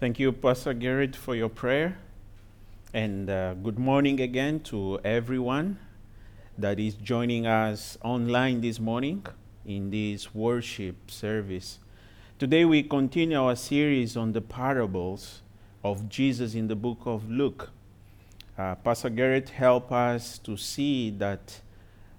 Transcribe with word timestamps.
Thank 0.00 0.18
you, 0.18 0.32
Pastor 0.32 0.74
Garrett, 0.74 1.14
for 1.14 1.36
your 1.36 1.48
prayer. 1.48 1.96
And 2.92 3.30
uh, 3.30 3.54
good 3.54 3.78
morning 3.78 4.20
again 4.20 4.58
to 4.64 4.98
everyone 5.04 5.78
that 6.58 6.80
is 6.80 6.94
joining 6.94 7.46
us 7.46 7.96
online 8.02 8.60
this 8.60 8.80
morning 8.80 9.24
in 9.64 9.90
this 9.90 10.34
worship 10.34 11.12
service. 11.12 11.78
Today, 12.40 12.64
we 12.64 12.82
continue 12.82 13.40
our 13.40 13.54
series 13.54 14.16
on 14.16 14.32
the 14.32 14.40
parables 14.40 15.42
of 15.84 16.08
Jesus 16.08 16.56
in 16.56 16.66
the 16.66 16.76
book 16.76 16.98
of 17.06 17.30
Luke. 17.30 17.70
Uh, 18.58 18.74
Pastor 18.74 19.10
Garrett 19.10 19.50
helped 19.50 19.92
us 19.92 20.38
to 20.38 20.56
see 20.56 21.10
that 21.10 21.60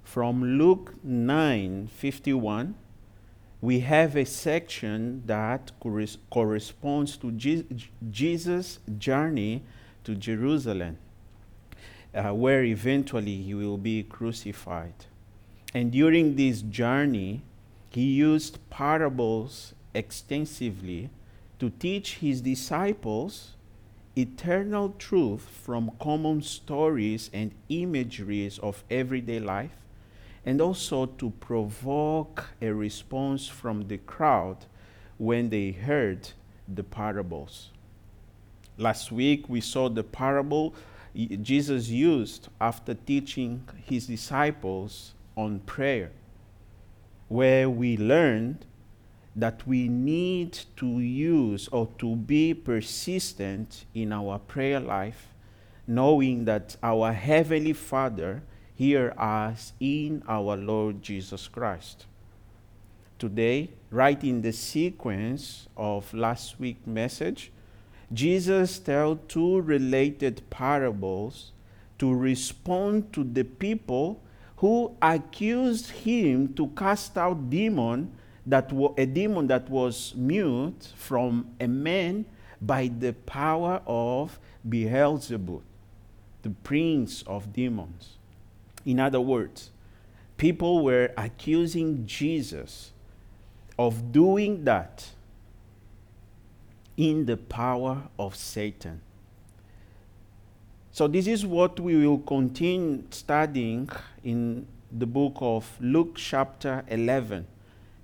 from 0.01 0.57
Luke 0.57 0.93
9 1.03 1.87
51, 1.87 2.73
we 3.65 3.79
have 3.79 4.15
a 4.15 4.25
section 4.25 5.23
that 5.25 5.71
corres- 5.81 6.19
corresponds 6.29 7.17
to 7.17 7.31
Je- 7.31 7.65
Jesus' 8.11 8.77
journey 8.99 9.63
to 10.03 10.13
Jerusalem, 10.13 10.97
uh, 12.13 12.31
where 12.35 12.63
eventually 12.63 13.37
he 13.41 13.55
will 13.55 13.79
be 13.79 14.03
crucified. 14.03 14.93
And 15.73 15.91
during 15.91 16.35
this 16.35 16.61
journey, 16.61 17.41
he 17.89 18.03
used 18.03 18.59
parables 18.69 19.73
extensively 19.95 21.09
to 21.57 21.71
teach 21.71 22.17
his 22.17 22.41
disciples 22.41 23.55
eternal 24.15 24.93
truth 24.99 25.41
from 25.41 25.91
common 25.99 26.43
stories 26.43 27.31
and 27.33 27.51
imageries 27.69 28.59
of 28.59 28.83
everyday 28.91 29.39
life 29.39 29.84
and 30.45 30.61
also 30.61 31.07
to 31.07 31.31
provoke 31.31 32.45
a 32.61 32.71
response 32.71 33.47
from 33.47 33.87
the 33.87 33.97
crowd 33.97 34.57
when 35.17 35.49
they 35.49 35.71
heard 35.71 36.29
the 36.67 36.83
parables. 36.83 37.71
Last 38.77 39.11
week 39.11 39.49
we 39.49 39.61
saw 39.61 39.89
the 39.89 40.03
parable 40.03 40.75
Jesus 41.41 41.87
used 41.87 42.49
after 42.59 42.93
teaching 42.93 43.65
his 43.85 44.07
disciples 44.07 45.13
on 45.37 45.59
prayer, 45.61 46.11
where 47.29 47.69
we 47.69 47.95
learned 47.97 48.65
that 49.35 49.65
we 49.65 49.87
need 49.87 50.59
to 50.75 50.99
use 50.99 51.67
or 51.69 51.87
to 51.97 52.15
be 52.15 52.53
persistent 52.53 53.85
in 53.93 54.11
our 54.11 54.39
prayer 54.39 54.79
life, 54.79 55.29
knowing 55.87 56.45
that 56.45 56.75
our 56.83 57.13
Heavenly 57.13 57.73
Father 57.73 58.43
hear 58.75 59.13
us 59.17 59.71
in 59.79 60.21
our 60.27 60.57
Lord 60.57 61.01
Jesus 61.01 61.47
Christ. 61.47 62.05
Today, 63.17 63.69
right 63.89 64.21
in 64.21 64.41
the 64.41 64.51
sequence 64.51 65.69
of 65.77 66.13
last 66.13 66.59
week's 66.59 66.85
message, 66.85 67.51
Jesus 68.11 68.77
tells 68.79 69.19
two 69.29 69.61
related 69.61 70.47
parables 70.49 71.53
to 71.97 72.13
respond 72.13 73.13
to 73.13 73.23
the 73.23 73.43
people 73.43 74.21
who 74.57 74.95
accused 75.01 75.89
him 75.91 76.53
to 76.55 76.67
cast 76.75 77.17
out 77.17 77.49
demon 77.49 78.11
that 78.45 78.71
a 78.97 79.05
demon 79.05 79.47
that 79.47 79.69
was 79.69 80.13
mute 80.15 80.91
from 80.95 81.47
a 81.59 81.67
man 81.67 82.25
by 82.61 82.87
the 82.99 83.13
power 83.13 83.81
of 83.87 84.37
Beelzebub, 84.67 85.63
the 86.41 86.49
prince 86.49 87.23
of 87.23 87.53
demons. 87.53 88.17
In 88.85 88.99
other 88.99 89.19
words, 89.19 89.71
people 90.37 90.83
were 90.83 91.11
accusing 91.17 92.05
Jesus 92.05 92.91
of 93.77 94.11
doing 94.11 94.63
that 94.65 95.09
in 96.95 97.25
the 97.25 97.37
power 97.37 98.03
of 98.17 98.35
Satan. 98.35 99.01
So, 100.91 101.07
this 101.07 101.27
is 101.27 101.45
what 101.45 101.79
we 101.79 102.07
will 102.07 102.19
continue 102.19 103.03
studying 103.09 103.89
in 104.23 104.65
the 104.91 105.05
book 105.05 105.35
of 105.41 105.77
Luke, 105.81 106.15
chapter 106.15 106.85
11. 106.87 107.47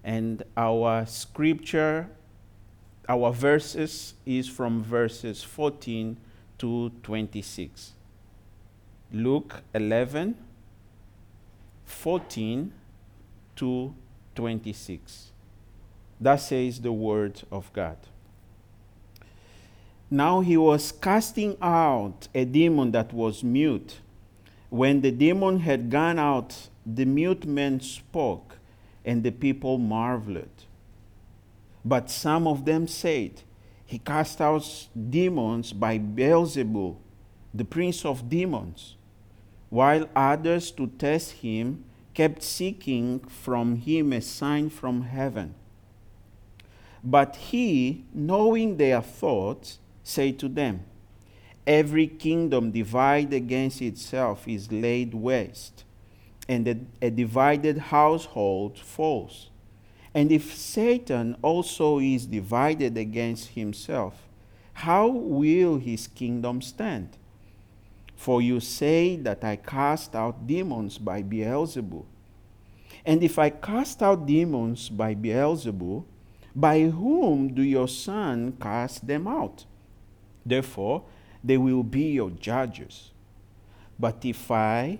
And 0.03 0.44
our 0.57 1.06
scripture, 1.06 2.09
our 3.07 3.31
verses, 3.31 4.16
is 4.25 4.50
from 4.50 4.83
verses 4.83 5.41
14 5.41 6.17
to 6.57 6.89
26. 7.03 7.94
Luke 9.13 9.61
11 9.73 10.35
14 11.86 12.74
to 13.56 13.94
26. 14.36 15.31
Thus 16.19 16.47
says 16.47 16.81
the 16.81 16.92
word 16.92 17.42
of 17.52 17.72
God. 17.74 17.97
Now 20.09 20.42
he 20.42 20.58
was 20.58 20.92
casting 20.92 21.58
out 21.62 22.28
a 22.36 22.46
demon 22.46 22.92
that 22.92 23.14
was 23.14 23.44
mute. 23.44 24.00
When 24.69 25.02
the 25.02 25.12
demon 25.12 25.59
had 25.59 25.90
gone 25.90 26.19
out, 26.19 26.69
the 26.86 27.06
mute 27.06 27.46
man 27.46 27.80
spoke, 27.80 28.58
and 29.06 29.24
the 29.24 29.31
people 29.31 29.78
marveled. 29.78 30.66
But 31.84 32.12
some 32.12 32.48
of 32.48 32.66
them 32.66 32.88
said, 32.88 33.42
He 33.86 34.00
cast 34.00 34.42
out 34.42 34.88
demons 35.09 35.74
by 35.74 35.98
Beelzebul, 35.98 36.98
the 37.53 37.66
prince 37.66 38.06
of 38.06 38.30
demons 38.30 38.96
while 39.71 40.07
others, 40.13 40.69
to 40.69 40.85
test 40.85 41.31
him, 41.31 41.83
kept 42.13 42.43
seeking 42.43 43.19
from 43.21 43.77
him 43.77 44.11
a 44.11 44.21
sign 44.21 44.69
from 44.69 45.01
heaven. 45.03 45.55
But 47.03 47.37
he, 47.37 48.03
knowing 48.13 48.75
their 48.75 49.01
thoughts, 49.01 49.79
said 50.03 50.37
to 50.39 50.49
them, 50.49 50.83
Every 51.65 52.05
kingdom 52.07 52.71
divided 52.71 53.33
against 53.33 53.81
itself 53.81 54.45
is 54.45 54.71
laid 54.71 55.13
waste, 55.13 55.85
and 56.49 56.67
a, 56.67 56.77
a 57.01 57.09
divided 57.09 57.77
household 57.77 58.77
falls. 58.77 59.51
And 60.13 60.33
if 60.33 60.53
Satan 60.53 61.38
also 61.41 61.99
is 61.99 62.25
divided 62.25 62.97
against 62.97 63.51
himself, 63.51 64.27
how 64.73 65.07
will 65.07 65.77
his 65.77 66.07
kingdom 66.07 66.61
stand? 66.61 67.15
For 68.21 68.39
you 68.39 68.59
say 68.59 69.15
that 69.15 69.43
I 69.43 69.55
cast 69.55 70.15
out 70.15 70.45
demons 70.45 70.99
by 70.99 71.23
Beelzebub. 71.23 72.05
And 73.03 73.23
if 73.23 73.39
I 73.39 73.49
cast 73.49 74.03
out 74.03 74.27
demons 74.27 74.89
by 74.89 75.15
Beelzebub, 75.15 76.05
by 76.55 76.81
whom 76.81 77.55
do 77.55 77.63
your 77.63 77.87
son 77.87 78.57
cast 78.61 79.07
them 79.07 79.27
out? 79.27 79.65
Therefore, 80.45 81.01
they 81.43 81.57
will 81.57 81.81
be 81.81 82.11
your 82.11 82.29
judges. 82.29 83.09
But 83.97 84.23
if 84.23 84.51
I, 84.51 84.99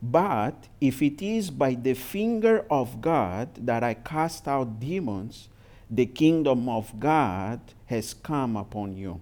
but 0.00 0.68
if 0.80 1.02
it 1.02 1.20
is 1.20 1.50
by 1.50 1.74
the 1.74 1.94
finger 1.94 2.64
of 2.70 3.00
God 3.00 3.48
that 3.66 3.82
I 3.82 3.94
cast 3.94 4.46
out 4.46 4.78
demons, 4.78 5.48
the 5.90 6.06
kingdom 6.06 6.68
of 6.68 7.00
God 7.00 7.58
has 7.86 8.14
come 8.14 8.56
upon 8.56 8.96
you. 8.96 9.20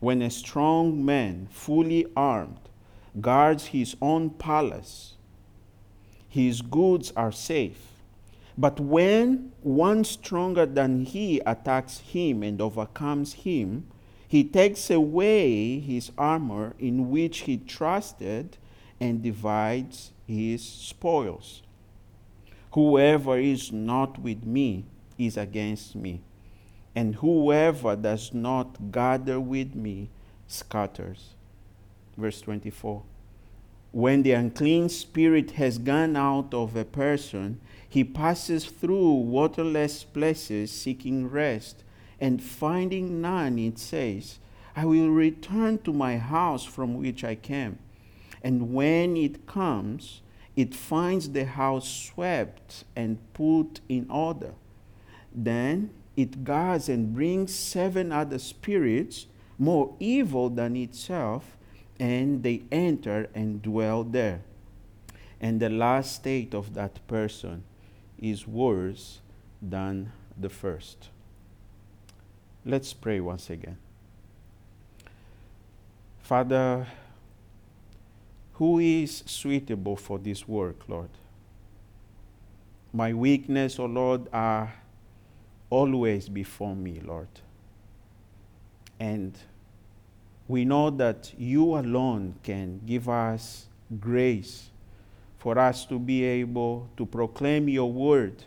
When 0.00 0.22
a 0.22 0.30
strong 0.30 1.04
man, 1.04 1.48
fully 1.50 2.06
armed, 2.16 2.60
guards 3.20 3.66
his 3.66 3.96
own 4.00 4.30
palace, 4.30 5.14
his 6.28 6.62
goods 6.62 7.12
are 7.16 7.32
safe. 7.32 7.98
But 8.56 8.78
when 8.78 9.52
one 9.62 10.04
stronger 10.04 10.66
than 10.66 11.04
he 11.04 11.40
attacks 11.40 11.98
him 11.98 12.42
and 12.42 12.60
overcomes 12.60 13.32
him, 13.32 13.86
he 14.28 14.44
takes 14.44 14.90
away 14.90 15.78
his 15.80 16.12
armor 16.18 16.74
in 16.78 17.10
which 17.10 17.40
he 17.40 17.56
trusted 17.56 18.56
and 19.00 19.22
divides 19.22 20.12
his 20.26 20.62
spoils. 20.64 21.62
Whoever 22.72 23.38
is 23.38 23.72
not 23.72 24.18
with 24.18 24.44
me 24.44 24.84
is 25.16 25.36
against 25.36 25.96
me, 25.96 26.20
and 26.94 27.16
whoever 27.16 27.96
does 27.96 28.32
not 28.32 28.90
gather 28.90 29.38
with 29.38 29.74
me 29.74 30.08
scatters. 30.46 31.34
Verse 32.16 32.40
24. 32.40 33.02
When 33.92 34.22
the 34.22 34.32
unclean 34.32 34.88
spirit 34.88 35.52
has 35.52 35.78
gone 35.78 36.16
out 36.16 36.52
of 36.52 36.76
a 36.76 36.84
person, 36.84 37.60
he 37.88 38.04
passes 38.04 38.66
through 38.66 39.14
waterless 39.14 40.04
places 40.04 40.70
seeking 40.70 41.28
rest, 41.28 41.84
and 42.20 42.42
finding 42.42 43.20
none, 43.20 43.58
it 43.58 43.78
says, 43.78 44.38
I 44.76 44.84
will 44.84 45.10
return 45.10 45.78
to 45.78 45.92
my 45.92 46.18
house 46.18 46.64
from 46.64 46.98
which 46.98 47.24
I 47.24 47.34
came. 47.34 47.78
And 48.42 48.74
when 48.74 49.16
it 49.16 49.46
comes, 49.46 50.20
it 50.54 50.74
finds 50.74 51.30
the 51.30 51.44
house 51.44 51.88
swept 51.88 52.84
and 52.94 53.18
put 53.32 53.80
in 53.88 54.06
order. 54.10 54.52
Then 55.34 55.90
it 56.18 56.42
goes 56.42 56.88
and 56.88 57.14
brings 57.14 57.54
seven 57.54 58.10
other 58.10 58.40
spirits 58.40 59.28
more 59.56 59.94
evil 60.00 60.50
than 60.50 60.74
itself, 60.74 61.56
and 62.00 62.42
they 62.42 62.62
enter 62.72 63.30
and 63.36 63.62
dwell 63.62 64.02
there. 64.02 64.40
And 65.40 65.60
the 65.60 65.70
last 65.70 66.16
state 66.16 66.54
of 66.54 66.74
that 66.74 67.06
person 67.06 67.62
is 68.18 68.48
worse 68.48 69.20
than 69.62 70.10
the 70.36 70.48
first. 70.48 71.08
Let's 72.64 72.92
pray 72.92 73.20
once 73.20 73.48
again. 73.48 73.78
Father, 76.20 76.88
who 78.54 78.80
is 78.80 79.22
suitable 79.24 79.94
for 79.94 80.18
this 80.18 80.48
work, 80.48 80.88
Lord? 80.88 81.10
My 82.92 83.12
weakness, 83.12 83.78
O 83.78 83.84
oh 83.84 83.86
Lord, 83.86 84.28
are 84.32 84.72
always 85.70 86.28
before 86.28 86.74
me, 86.74 87.00
Lord. 87.04 87.28
And 88.98 89.36
we 90.46 90.64
know 90.64 90.90
that 90.90 91.32
you 91.38 91.76
alone 91.76 92.36
can 92.42 92.80
give 92.86 93.08
us 93.08 93.66
grace 94.00 94.70
for 95.38 95.58
us 95.58 95.84
to 95.86 95.98
be 95.98 96.24
able 96.24 96.88
to 96.96 97.06
proclaim 97.06 97.68
your 97.68 97.92
word 97.92 98.44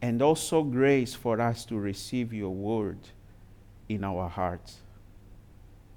and 0.00 0.22
also 0.22 0.62
grace 0.62 1.14
for 1.14 1.40
us 1.40 1.64
to 1.66 1.78
receive 1.78 2.32
your 2.32 2.54
word 2.54 2.98
in 3.88 4.04
our 4.04 4.28
hearts. 4.28 4.78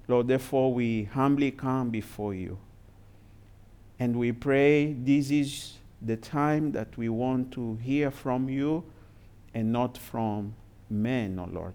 Lord, 0.08 0.28
therefore, 0.28 0.74
we 0.74 1.04
humbly 1.04 1.50
come 1.52 1.90
before 1.90 2.34
you 2.34 2.58
and 4.00 4.16
we 4.16 4.32
pray 4.32 4.94
this 4.94 5.30
is 5.30 5.74
the 6.02 6.16
time 6.16 6.72
that 6.72 6.96
we 6.96 7.08
want 7.10 7.52
to 7.52 7.76
hear 7.82 8.10
from 8.10 8.48
you 8.48 8.82
and 9.54 9.72
not 9.72 9.98
from 9.98 10.54
men, 10.88 11.38
O 11.38 11.42
oh 11.42 11.48
Lord. 11.52 11.74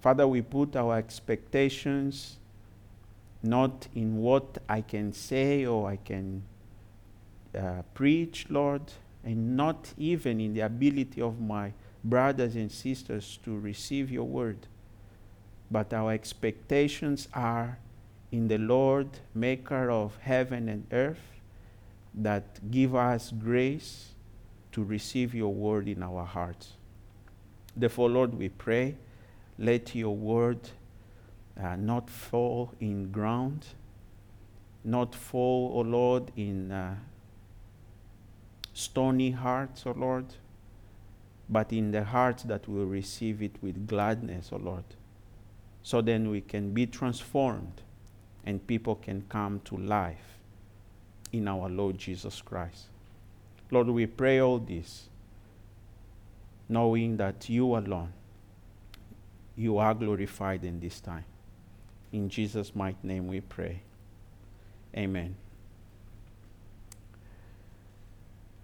Father, 0.00 0.26
we 0.26 0.42
put 0.42 0.76
our 0.76 0.96
expectations 0.96 2.38
not 3.42 3.88
in 3.94 4.18
what 4.18 4.58
I 4.68 4.80
can 4.80 5.12
say 5.12 5.66
or 5.66 5.88
I 5.88 5.96
can 5.96 6.42
uh, 7.56 7.82
preach, 7.94 8.46
Lord, 8.48 8.82
and 9.24 9.56
not 9.56 9.92
even 9.96 10.40
in 10.40 10.54
the 10.54 10.60
ability 10.60 11.20
of 11.20 11.40
my 11.40 11.72
brothers 12.04 12.54
and 12.56 12.70
sisters 12.70 13.38
to 13.44 13.58
receive 13.58 14.10
your 14.10 14.24
word. 14.24 14.66
But 15.70 15.92
our 15.92 16.12
expectations 16.12 17.28
are 17.34 17.78
in 18.30 18.48
the 18.48 18.58
Lord, 18.58 19.08
maker 19.34 19.90
of 19.90 20.16
heaven 20.20 20.68
and 20.68 20.86
earth, 20.92 21.40
that 22.14 22.70
give 22.70 22.94
us 22.94 23.32
grace 23.32 24.14
to 24.78 24.84
receive 24.84 25.34
your 25.34 25.52
word 25.52 25.88
in 25.88 26.04
our 26.04 26.24
hearts. 26.24 26.74
Therefore, 27.76 28.08
Lord, 28.10 28.32
we 28.32 28.48
pray, 28.48 28.94
let 29.58 29.92
your 29.92 30.14
word 30.14 30.60
uh, 31.60 31.74
not 31.74 32.08
fall 32.08 32.72
in 32.78 33.10
ground, 33.10 33.66
not 34.84 35.16
fall, 35.16 35.72
O 35.74 35.78
oh 35.78 35.80
Lord, 35.80 36.30
in 36.36 36.70
uh, 36.70 36.94
stony 38.72 39.32
hearts, 39.32 39.82
O 39.84 39.90
oh 39.90 39.98
Lord, 39.98 40.26
but 41.48 41.72
in 41.72 41.90
the 41.90 42.04
hearts 42.04 42.44
that 42.44 42.68
will 42.68 42.86
receive 42.86 43.42
it 43.42 43.56
with 43.60 43.88
gladness, 43.88 44.50
O 44.52 44.58
oh 44.58 44.60
Lord. 44.60 44.84
So 45.82 46.00
then 46.00 46.30
we 46.30 46.40
can 46.40 46.72
be 46.72 46.86
transformed 46.86 47.82
and 48.46 48.64
people 48.64 48.94
can 48.94 49.24
come 49.28 49.60
to 49.64 49.76
life 49.76 50.38
in 51.32 51.48
our 51.48 51.68
Lord 51.68 51.98
Jesus 51.98 52.40
Christ. 52.40 52.90
Lord, 53.70 53.88
we 53.88 54.06
pray 54.06 54.40
all 54.40 54.58
this 54.58 55.08
knowing 56.68 57.16
that 57.16 57.48
you 57.48 57.76
alone, 57.76 58.12
you 59.56 59.78
are 59.78 59.94
glorified 59.94 60.64
in 60.64 60.80
this 60.80 61.00
time. 61.00 61.24
In 62.12 62.28
Jesus' 62.28 62.74
mighty 62.74 62.98
name 63.02 63.26
we 63.26 63.40
pray. 63.40 63.82
Amen. 64.96 65.34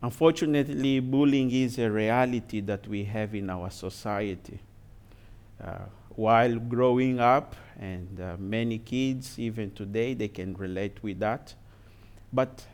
Unfortunately, 0.03 1.01
bullying 1.01 1.51
is 1.51 1.79
a 1.79 1.91
reality 1.91 2.61
that 2.61 2.87
we 2.87 3.05
have 3.05 3.35
in 3.35 3.49
our 3.49 3.71
society. 3.71 4.61
Uh, 5.63 5.79
while 6.11 6.57
growing 6.57 7.19
up, 7.21 7.57
and 7.81 8.21
uh, 8.21 8.37
many 8.39 8.79
kids, 8.79 9.39
even 9.39 9.71
today, 9.71 10.15
they 10.15 10.29
can 10.29 10.55
relate 10.55 11.03
with 11.03 11.19
that. 11.21 11.55
But 12.33 12.67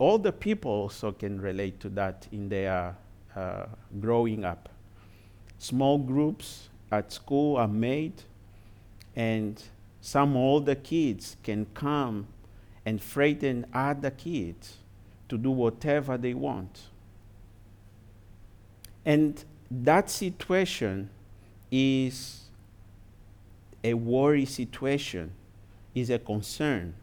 all 0.00 0.18
the 0.18 0.32
people 0.32 0.70
also 0.70 1.12
can 1.12 1.38
relate 1.38 1.78
to 1.78 1.90
that 1.90 2.26
in 2.32 2.48
their 2.48 2.96
uh, 3.36 3.66
growing 4.00 4.46
up. 4.46 4.70
Small 5.58 5.98
groups 5.98 6.70
at 6.90 7.12
school 7.12 7.58
are 7.58 7.68
made, 7.68 8.22
and 9.14 9.62
some 10.00 10.38
older 10.38 10.74
kids 10.74 11.36
can 11.42 11.66
come 11.74 12.26
and 12.86 13.02
frighten 13.02 13.66
other 13.74 14.10
kids 14.10 14.78
to 15.28 15.36
do 15.36 15.50
whatever 15.50 16.16
they 16.16 16.32
want. 16.32 16.80
And 19.04 19.44
that 19.70 20.08
situation 20.08 21.10
is 21.70 22.44
a 23.84 23.92
worry 23.92 24.46
situation, 24.46 25.32
is 25.94 26.08
a 26.08 26.18
concern 26.18 26.94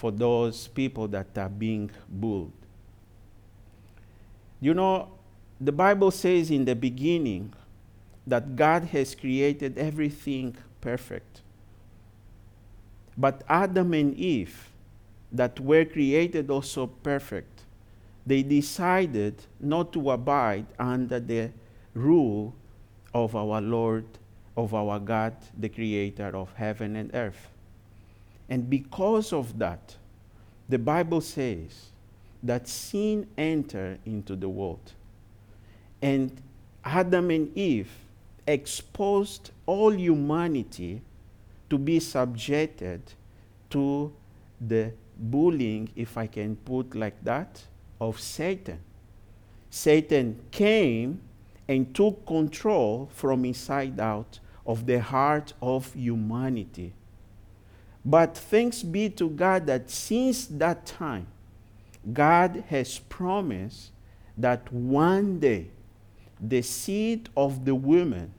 for 0.00 0.10
those 0.10 0.66
people 0.68 1.06
that 1.06 1.36
are 1.36 1.50
being 1.50 1.90
bullied. 2.08 2.50
You 4.58 4.72
know, 4.72 5.10
the 5.60 5.72
Bible 5.72 6.10
says 6.10 6.50
in 6.50 6.64
the 6.64 6.74
beginning 6.74 7.52
that 8.26 8.56
God 8.56 8.84
has 8.84 9.14
created 9.14 9.76
everything 9.76 10.56
perfect. 10.80 11.42
But 13.14 13.42
Adam 13.46 13.92
and 13.92 14.14
Eve, 14.14 14.70
that 15.32 15.60
were 15.60 15.84
created 15.84 16.48
also 16.50 16.86
perfect, 16.86 17.64
they 18.24 18.42
decided 18.42 19.34
not 19.60 19.92
to 19.92 20.12
abide 20.12 20.64
under 20.78 21.20
the 21.20 21.50
rule 21.92 22.54
of 23.12 23.36
our 23.36 23.60
Lord, 23.60 24.06
of 24.56 24.72
our 24.72 24.98
God, 24.98 25.36
the 25.58 25.68
creator 25.68 26.34
of 26.34 26.54
heaven 26.54 26.96
and 26.96 27.10
earth. 27.12 27.50
And 28.50 28.68
because 28.68 29.32
of 29.32 29.58
that, 29.60 29.96
the 30.68 30.78
Bible 30.78 31.20
says 31.20 31.90
that 32.42 32.68
sin 32.68 33.28
entered 33.38 34.00
into 34.04 34.34
the 34.34 34.48
world. 34.48 34.92
And 36.02 36.40
Adam 36.84 37.30
and 37.30 37.56
Eve 37.56 37.90
exposed 38.46 39.52
all 39.66 39.92
humanity 39.92 41.00
to 41.68 41.78
be 41.78 42.00
subjected 42.00 43.00
to 43.70 44.12
the 44.60 44.92
bullying, 45.16 45.88
if 45.94 46.18
I 46.18 46.26
can 46.26 46.56
put 46.56 46.94
like 46.94 47.22
that, 47.24 47.62
of 48.00 48.18
Satan. 48.18 48.80
Satan 49.68 50.40
came 50.50 51.20
and 51.68 51.94
took 51.94 52.26
control 52.26 53.08
from 53.14 53.44
inside 53.44 54.00
out 54.00 54.40
of 54.66 54.86
the 54.86 55.00
heart 55.00 55.52
of 55.62 55.92
humanity. 55.94 56.92
But 58.04 58.36
thanks 58.36 58.82
be 58.82 59.10
to 59.10 59.28
God 59.28 59.66
that 59.66 59.90
since 59.90 60.46
that 60.46 60.86
time, 60.86 61.26
God 62.12 62.64
has 62.68 62.98
promised 62.98 63.90
that 64.38 64.72
one 64.72 65.38
day 65.38 65.68
the 66.40 66.62
seed 66.62 67.28
of 67.36 67.66
the 67.66 67.74
woman 67.74 68.32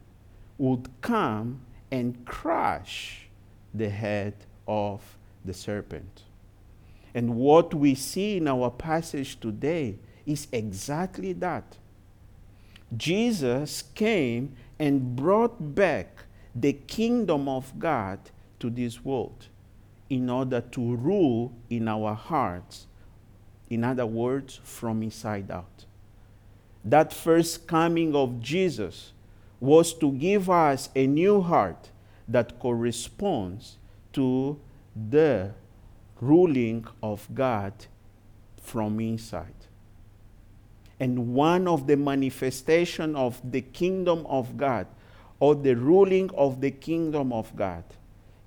would 0.58 0.90
come 1.02 1.62
and 1.92 2.26
crush 2.26 3.28
the 3.74 3.90
head 3.90 4.34
of 4.68 5.18
the 5.46 5.54
serpent. 5.54 6.24
And 7.14 7.36
what 7.36 7.74
we 7.74 7.94
see 7.94 8.38
in 8.38 8.48
our 8.48 8.72
passage 8.72 9.40
today 9.40 9.98
is 10.26 10.48
exactly 10.52 11.34
that. 11.34 11.78
Jesus 12.96 13.84
came 13.94 14.56
and 14.80 15.16
brought 15.16 15.76
back 15.76 16.24
the 16.56 16.74
kingdom 16.74 17.48
of 17.48 17.78
God 17.78 18.20
to 18.60 18.70
this 18.70 19.04
world 19.04 19.48
in 20.12 20.30
order 20.30 20.60
to 20.60 20.96
rule 20.98 21.54
in 21.70 21.88
our 21.88 22.14
hearts. 22.14 22.86
In 23.70 23.86
other 23.86 24.06
words, 24.06 24.60
from 24.62 25.02
inside 25.02 25.50
out. 25.50 25.86
That 26.84 27.14
first 27.14 27.66
coming 27.66 28.14
of 28.14 28.42
Jesus 28.42 29.14
was 29.62 29.94
to 29.94 30.12
give 30.12 30.50
us 30.50 30.90
a 30.96 31.08
new 31.08 31.40
heart 31.40 31.92
that 32.28 32.60
corresponds 32.60 33.78
to 34.12 34.60
the 35.10 35.52
ruling 36.20 36.86
of 37.02 37.30
God 37.34 37.72
from 38.62 39.00
inside. 39.00 39.66
And 41.00 41.34
one 41.34 41.70
of 41.70 41.88
the 41.88 41.96
manifestation 41.96 43.16
of 43.16 43.40
the 43.50 43.62
kingdom 43.62 44.26
of 44.26 44.58
God 44.58 44.88
or 45.40 45.56
the 45.56 45.76
ruling 45.76 46.30
of 46.32 46.60
the 46.60 46.72
kingdom 46.72 47.32
of 47.32 47.56
God 47.56 47.86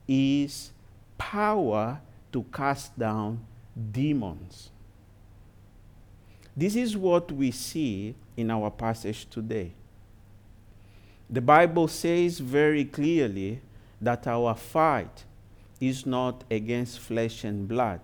is 0.06 0.73
power 1.31 2.00
to 2.31 2.43
cast 2.52 2.99
down 2.99 3.40
demons. 3.93 4.71
This 6.54 6.76
is 6.76 6.97
what 6.97 7.33
we 7.33 7.50
see 7.50 8.14
in 8.37 8.50
our 8.50 8.71
passage 8.71 9.28
today. 9.31 9.73
The 11.31 11.40
Bible 11.40 11.88
says 11.88 12.38
very 12.38 12.85
clearly 12.85 13.61
that 14.00 14.26
our 14.26 14.54
fight 14.54 15.25
is 15.81 16.04
not 16.04 16.45
against 16.50 16.99
flesh 16.99 17.43
and 17.43 17.66
blood. 17.66 18.02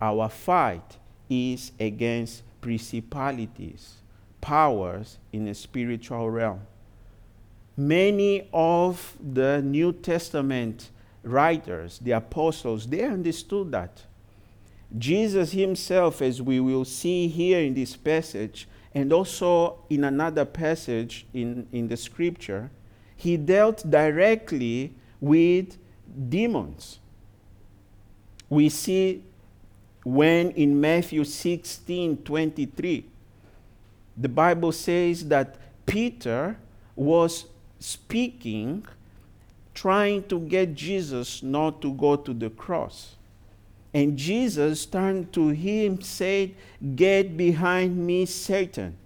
Our 0.00 0.28
fight 0.28 0.98
is 1.28 1.72
against 1.80 2.44
principalities, 2.60 3.96
powers 4.40 5.18
in 5.32 5.46
the 5.46 5.54
spiritual 5.54 6.30
realm. 6.30 6.60
many 7.76 8.48
of 8.52 9.16
the 9.20 9.60
New 9.60 9.92
Testament 9.92 10.90
writers, 11.26 11.98
the 11.98 12.12
apostles, 12.12 12.86
they 12.86 13.02
understood 13.02 13.72
that. 13.72 14.02
Jesus 14.96 15.52
himself, 15.52 16.22
as 16.22 16.40
we 16.40 16.60
will 16.60 16.84
see 16.84 17.28
here 17.28 17.60
in 17.60 17.74
this 17.74 17.96
passage, 17.96 18.68
and 18.94 19.12
also 19.12 19.78
in 19.90 20.04
another 20.04 20.44
passage 20.44 21.26
in, 21.34 21.66
in 21.72 21.88
the 21.88 21.96
scripture, 21.96 22.70
he 23.16 23.36
dealt 23.36 23.88
directly 23.90 24.94
with 25.20 25.76
demons. 26.28 26.98
We 28.48 28.68
see 28.68 29.22
when 30.04 30.50
in 30.52 30.80
Matthew 30.80 31.24
16 31.24 32.18
23, 32.18 33.04
the 34.16 34.28
Bible 34.28 34.72
says 34.72 35.26
that 35.28 35.56
Peter 35.84 36.56
was 36.94 37.46
speaking, 37.78 38.86
trying 39.76 40.24
to 40.24 40.40
get 40.40 40.74
Jesus 40.74 41.42
not 41.42 41.82
to 41.82 41.92
go 41.92 42.16
to 42.16 42.32
the 42.32 42.48
cross. 42.50 43.14
And 43.92 44.16
Jesus 44.16 44.86
turned 44.86 45.32
to 45.34 45.48
him, 45.48 45.92
and 45.92 46.04
said, 46.04 46.54
Get 46.96 47.36
behind 47.36 47.96
me, 47.96 48.26
Satan. 48.26 48.96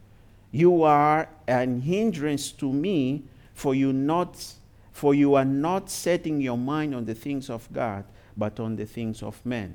You 0.52 0.84
are 0.84 1.28
an 1.46 1.82
hindrance 1.82 2.52
to 2.52 2.72
me, 2.72 3.24
for 3.52 3.74
you 3.74 3.92
not 3.92 4.54
for 4.92 5.14
you 5.14 5.34
are 5.34 5.46
not 5.46 5.88
setting 5.88 6.40
your 6.42 6.58
mind 6.58 6.94
on 6.94 7.06
the 7.06 7.14
things 7.14 7.48
of 7.48 7.66
God, 7.72 8.04
but 8.36 8.60
on 8.60 8.76
the 8.76 8.84
things 8.84 9.22
of 9.22 9.40
men. 9.46 9.74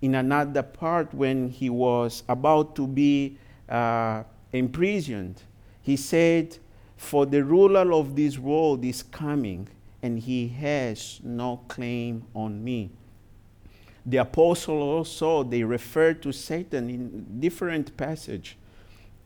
In 0.00 0.14
another 0.14 0.62
part, 0.62 1.12
when 1.12 1.50
he 1.50 1.68
was 1.68 2.22
about 2.26 2.74
to 2.76 2.86
be 2.86 3.36
uh, 3.68 4.22
imprisoned, 4.52 5.42
he 5.82 5.96
said, 5.96 6.56
For 6.96 7.26
the 7.26 7.44
ruler 7.44 7.92
of 7.92 8.16
this 8.16 8.38
world 8.38 8.82
is 8.82 9.02
coming, 9.02 9.68
and 10.04 10.18
he 10.18 10.48
has 10.48 11.18
no 11.24 11.62
claim 11.66 12.26
on 12.34 12.62
me. 12.62 12.90
The 14.04 14.18
apostle 14.18 14.82
also, 14.82 15.42
they 15.42 15.64
referred 15.64 16.20
to 16.24 16.30
Satan 16.30 16.90
in 16.90 17.40
different 17.40 17.96
passage, 17.96 18.58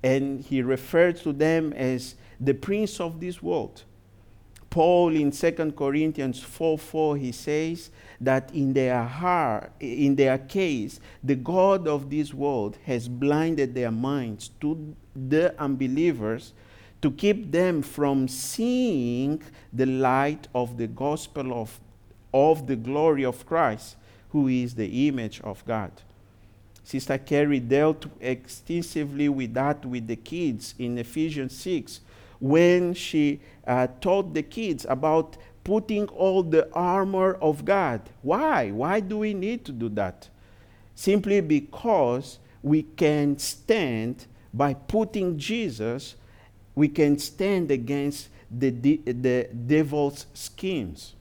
and 0.04 0.40
he 0.40 0.62
referred 0.62 1.16
to 1.23 1.32
them 1.32 1.73
as 1.73 2.14
the 2.38 2.54
prince 2.54 3.00
of 3.00 3.18
this 3.18 3.42
world. 3.42 3.82
Paul 4.70 5.16
in 5.16 5.32
2 5.32 5.73
Corinthians 5.76 6.40
4 6.40 6.78
4, 6.78 7.16
he 7.16 7.32
says 7.32 7.90
that 8.20 8.54
in 8.54 8.73
their 8.73 9.02
heart, 9.02 9.73
in 9.80 10.14
their 10.14 10.38
case, 10.38 11.00
the 11.25 11.35
God 11.35 11.88
of 11.88 12.08
this 12.08 12.32
world 12.32 12.78
has 12.87 13.08
blinded 13.08 13.75
their 13.75 13.90
minds 13.90 14.50
to 14.61 14.94
the 15.16 15.61
unbelievers 15.61 16.52
to 17.00 17.11
keep 17.11 17.50
them 17.52 17.83
from 17.83 18.28
seeing 18.28 19.43
the 19.73 19.87
light 19.87 20.49
of 20.55 20.76
the 20.76 20.87
gospel 20.87 21.52
of, 21.52 21.78
of 22.35 22.67
the 22.67 22.76
glory 22.76 23.25
of 23.25 23.47
Christ, 23.47 23.97
who 24.31 24.49
is 24.49 24.75
the 24.75 25.09
image 25.09 25.40
of 25.43 25.64
God. 25.64 25.93
Sister 26.83 27.19
Carrie 27.19 27.61
dealt 27.61 28.07
extensively 28.21 29.28
with 29.28 29.55
that 29.55 29.85
with 29.85 30.07
the 30.07 30.17
kids 30.17 30.75
in 30.78 30.97
Ephesians 30.97 31.55
6 31.59 32.00
when 32.40 32.95
she 32.95 33.40
uh, 33.67 33.87
taught 34.00 34.33
the 34.33 34.43
kids 34.43 34.87
about 34.88 35.37
putting 35.64 36.09
all 36.09 36.43
the 36.43 36.73
armor 36.73 37.35
of 37.35 37.64
God. 37.64 38.00
Why? 38.23 38.71
Why 38.71 39.00
do 39.00 39.19
we 39.19 39.35
need 39.35 39.64
to 39.67 39.73
do 39.73 39.90
that? 39.90 40.28
Simply 40.95 41.43
because 41.43 42.38
we 42.62 42.83
can 42.83 43.38
stand 43.38 44.26
by 44.55 44.73
putting 44.75 45.38
Jesus, 45.38 46.14
we 46.78 46.87
can 46.87 47.18
stand 47.18 47.73
against 47.73 48.28
the, 48.49 48.70
the 48.70 49.49
devil's 49.66 50.26
schemes. 50.32 51.16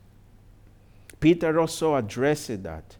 Peter 1.19 1.59
also 1.59 1.95
addressed 1.95 2.61
that, 2.61 2.95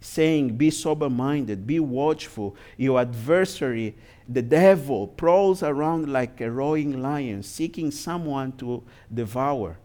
saying, 0.00 0.56
Be 0.56 0.68
sober 0.68 1.08
minded, 1.08 1.64
be 1.64 1.78
watchful. 1.78 2.56
Your 2.76 3.00
adversary, 3.00 3.94
the 4.28 4.42
devil 4.42 5.06
prowls 5.06 5.62
around 5.62 6.12
like 6.12 6.40
a 6.40 6.50
roaring 6.50 7.00
lion, 7.00 7.44
seeking 7.44 7.92
someone 7.92 8.50
to 8.56 8.82
devour. 9.14 9.78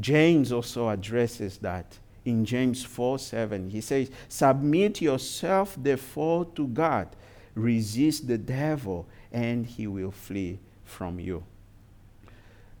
James 0.00 0.50
also 0.50 0.88
addresses 0.88 1.58
that 1.58 1.98
in 2.24 2.46
James 2.46 2.82
4 2.84 3.18
7. 3.18 3.68
He 3.68 3.82
says, 3.82 4.10
Submit 4.30 5.02
yourself 5.02 5.76
therefore 5.78 6.46
to 6.56 6.66
God, 6.68 7.08
resist 7.54 8.28
the 8.28 8.38
devil, 8.38 9.06
and 9.30 9.66
he 9.66 9.86
will 9.86 10.10
flee 10.10 10.58
from 10.84 11.18
you. 11.18 11.44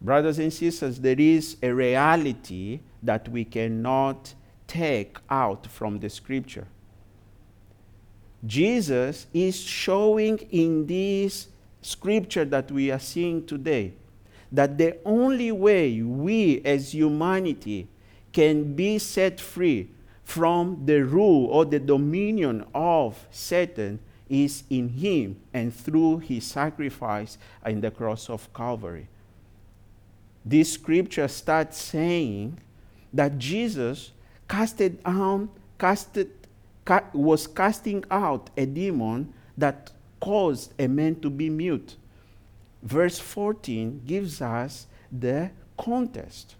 Brothers 0.00 0.38
and 0.38 0.52
sisters, 0.52 1.00
there 1.00 1.18
is 1.18 1.56
a 1.62 1.72
reality 1.72 2.80
that 3.02 3.28
we 3.28 3.44
cannot 3.44 4.34
take 4.66 5.18
out 5.30 5.66
from 5.66 6.00
the 6.00 6.10
scripture. 6.10 6.66
Jesus 8.46 9.26
is 9.32 9.58
showing 9.58 10.38
in 10.50 10.86
this 10.86 11.48
scripture 11.80 12.44
that 12.44 12.70
we 12.70 12.90
are 12.90 12.98
seeing 12.98 13.46
today 13.46 13.94
that 14.52 14.78
the 14.78 14.96
only 15.04 15.50
way 15.50 16.00
we 16.02 16.60
as 16.64 16.94
humanity 16.94 17.88
can 18.32 18.74
be 18.74 18.98
set 18.98 19.40
free 19.40 19.90
from 20.22 20.82
the 20.86 21.02
rule 21.02 21.46
or 21.46 21.64
the 21.64 21.78
dominion 21.78 22.64
of 22.74 23.26
Satan 23.30 23.98
is 24.28 24.64
in 24.70 24.88
him 24.88 25.36
and 25.52 25.74
through 25.74 26.18
his 26.18 26.46
sacrifice 26.46 27.38
in 27.66 27.80
the 27.80 27.90
cross 27.90 28.30
of 28.30 28.52
Calvary. 28.52 29.08
This 30.44 30.72
scripture 30.72 31.28
starts 31.28 31.80
saying 31.80 32.58
that 33.12 33.38
Jesus 33.38 34.12
casted 34.48 35.02
down, 35.02 35.50
casted 35.78 36.30
was 37.14 37.46
casting 37.46 38.04
out 38.10 38.50
a 38.56 38.66
demon 38.66 39.32
that 39.56 39.90
caused 40.20 40.72
a 40.78 40.86
man 40.86 41.18
to 41.20 41.30
be 41.30 41.48
mute. 41.48 41.96
Verse 42.82 43.18
14 43.18 44.02
gives 44.06 44.42
us 44.42 44.86
the 45.10 45.50
context. 45.78 46.56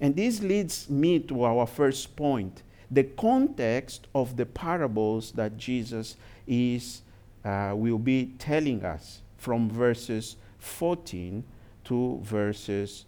And 0.00 0.14
this 0.14 0.42
leads 0.42 0.90
me 0.90 1.20
to 1.20 1.44
our 1.44 1.66
first 1.66 2.14
point 2.16 2.62
the 2.92 3.04
context 3.04 4.06
of 4.14 4.36
the 4.36 4.44
parables 4.44 5.32
that 5.32 5.56
Jesus 5.56 6.16
is, 6.46 7.00
uh, 7.42 7.72
will 7.74 7.98
be 7.98 8.34
telling 8.38 8.84
us 8.84 9.22
from 9.38 9.70
verses 9.70 10.36
14 10.58 11.42
to 11.84 12.20
verses 12.22 13.06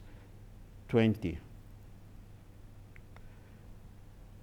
20. 0.88 1.38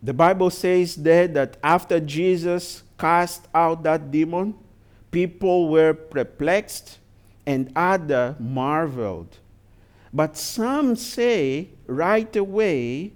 The 0.04 0.14
Bible 0.14 0.52
says 0.52 0.96
there 0.96 1.28
that 1.30 1.58
after 1.64 2.00
Jesus 2.00 2.84
cast 2.98 3.48
out 3.54 3.84
that 3.84 4.12
demon, 4.12 4.54
people 5.10 5.70
were 5.70 5.94
perplexed 5.94 7.00
and 7.46 7.72
others 7.76 8.36
marveled. 8.40 9.38
But 10.14 10.38
some 10.38 10.96
say 10.96 11.70
right 11.88 12.36
away 12.36 13.14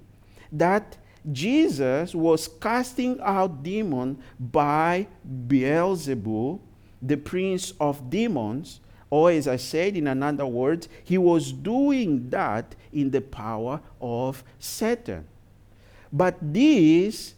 that 0.51 0.98
Jesus 1.32 2.13
was 2.13 2.48
casting 2.48 3.20
out 3.22 3.63
demons 3.63 4.20
by 4.39 5.08
Beelzebul, 5.48 6.60
the 7.01 7.17
prince 7.17 7.74
of 7.79 8.10
demons, 8.10 8.79
or 9.10 9.32
as 9.32 9.48
I 9.48 9.55
said 9.55 9.96
in 9.96 10.08
another 10.08 10.46
words, 10.46 10.89
he 11.03 11.17
was 11.17 11.51
doing 11.51 12.29
that 12.29 12.75
in 12.91 13.12
the 13.12 13.22
power 13.22 13.79
of 14.01 14.44
Satan. 14.60 15.25
But 16.12 16.38
this 16.41 17.36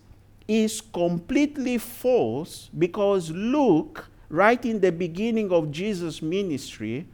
is 0.48 0.82
completely 0.82 1.77
false 1.77 2.70
because 2.77 3.32
Luke, 3.32 4.10
right 4.29 4.63
in 4.63 4.79
the 4.79 4.91
beginning 4.91 5.51
of 5.51 5.72
Jesus' 5.72 6.22
ministry, 6.22 7.06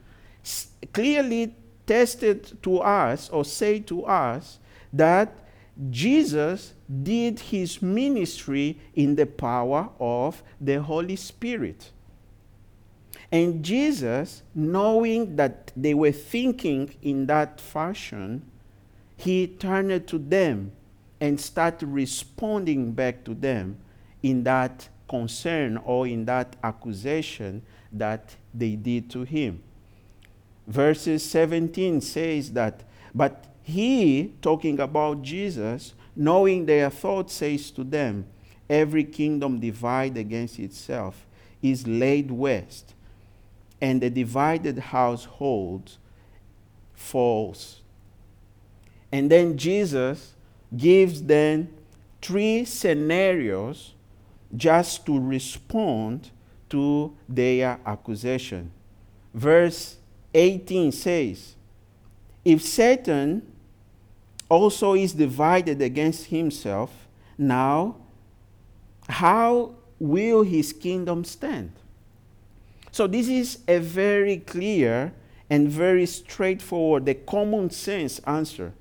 clearly 0.93 1.55
tested 1.85 2.61
to 2.63 2.79
us 2.79 3.29
or 3.29 3.43
say 3.43 3.79
to 3.79 4.05
us 4.05 4.59
that 4.91 5.42
Jesus 5.89 6.73
did 7.01 7.39
his 7.39 7.81
ministry 7.81 8.79
in 8.93 9.15
the 9.15 9.25
power 9.25 9.89
of 9.99 10.43
the 10.61 10.81
Holy 10.81 11.15
Spirit. 11.15 11.91
And 13.31 13.65
Jesus, 13.65 14.43
knowing 14.53 15.35
that 15.37 15.71
they 15.75 15.95
were 15.95 16.11
thinking 16.11 16.93
in 17.01 17.25
that 17.25 17.59
fashion, 17.59 18.45
he 19.17 19.47
turned 19.47 20.07
to 20.07 20.19
them 20.19 20.71
and 21.19 21.39
started 21.39 21.87
responding 21.87 22.91
back 22.91 23.23
to 23.23 23.33
them 23.33 23.77
in 24.21 24.43
that 24.43 24.89
concern 25.09 25.77
or 25.77 26.05
in 26.05 26.25
that 26.25 26.55
accusation 26.63 27.63
that 27.91 28.35
they 28.53 28.75
did 28.75 29.09
to 29.09 29.23
him. 29.23 29.63
Verses 30.67 31.23
17 31.25 32.01
says 32.01 32.51
that, 32.53 32.83
but 33.15 33.52
he, 33.63 34.33
talking 34.41 34.79
about 34.79 35.21
Jesus, 35.21 35.93
knowing 36.15 36.65
their 36.65 36.89
thoughts, 36.89 37.33
says 37.33 37.71
to 37.71 37.83
them, 37.83 38.25
Every 38.69 39.03
kingdom 39.03 39.59
divided 39.59 40.17
against 40.17 40.59
itself 40.59 41.25
is 41.61 41.87
laid 41.87 42.29
waste, 42.29 42.93
and 43.81 44.01
the 44.01 44.09
divided 44.09 44.77
household 44.77 45.97
falls 46.93 47.81
And 49.11 49.29
then 49.29 49.57
Jesus 49.57 50.33
gives 50.75 51.21
them 51.21 51.69
three 52.19 52.65
scenarios 52.65 53.93
just 54.55 55.05
to 55.05 55.19
respond 55.19 56.31
to 56.69 57.15
their 57.29 57.79
accusation. 57.85 58.71
Verse 59.35 59.97
18 60.33 60.91
says, 60.91 61.55
If 62.43 62.63
Satan 62.63 63.52
also 64.53 64.93
is 64.93 65.13
divided 65.13 65.81
against 65.81 66.27
himself, 66.27 67.07
now 67.37 67.95
how 69.09 69.73
will 69.99 70.43
his 70.43 70.71
kingdom 70.71 71.23
stand? 71.23 71.71
So, 72.91 73.07
this 73.07 73.27
is 73.27 73.59
a 73.67 73.79
very 73.79 74.37
clear 74.37 75.13
and 75.49 75.67
very 75.67 76.05
straightforward, 76.05 77.05
the 77.05 77.15
common 77.15 77.71
sense 77.71 78.19
answer. 78.19 78.73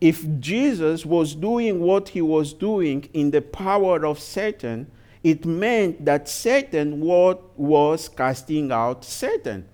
If 0.00 0.24
Jesus 0.40 1.06
was 1.06 1.34
doing 1.34 1.80
what 1.80 2.10
he 2.10 2.20
was 2.20 2.52
doing 2.52 3.08
in 3.14 3.30
the 3.30 3.42
power 3.42 4.04
of 4.04 4.18
Satan, 4.18 4.90
it 5.22 5.46
meant 5.46 6.04
that 6.04 6.28
Satan 6.28 7.00
was 7.00 8.08
casting 8.08 8.72
out 8.72 9.04
Satan. 9.04 9.66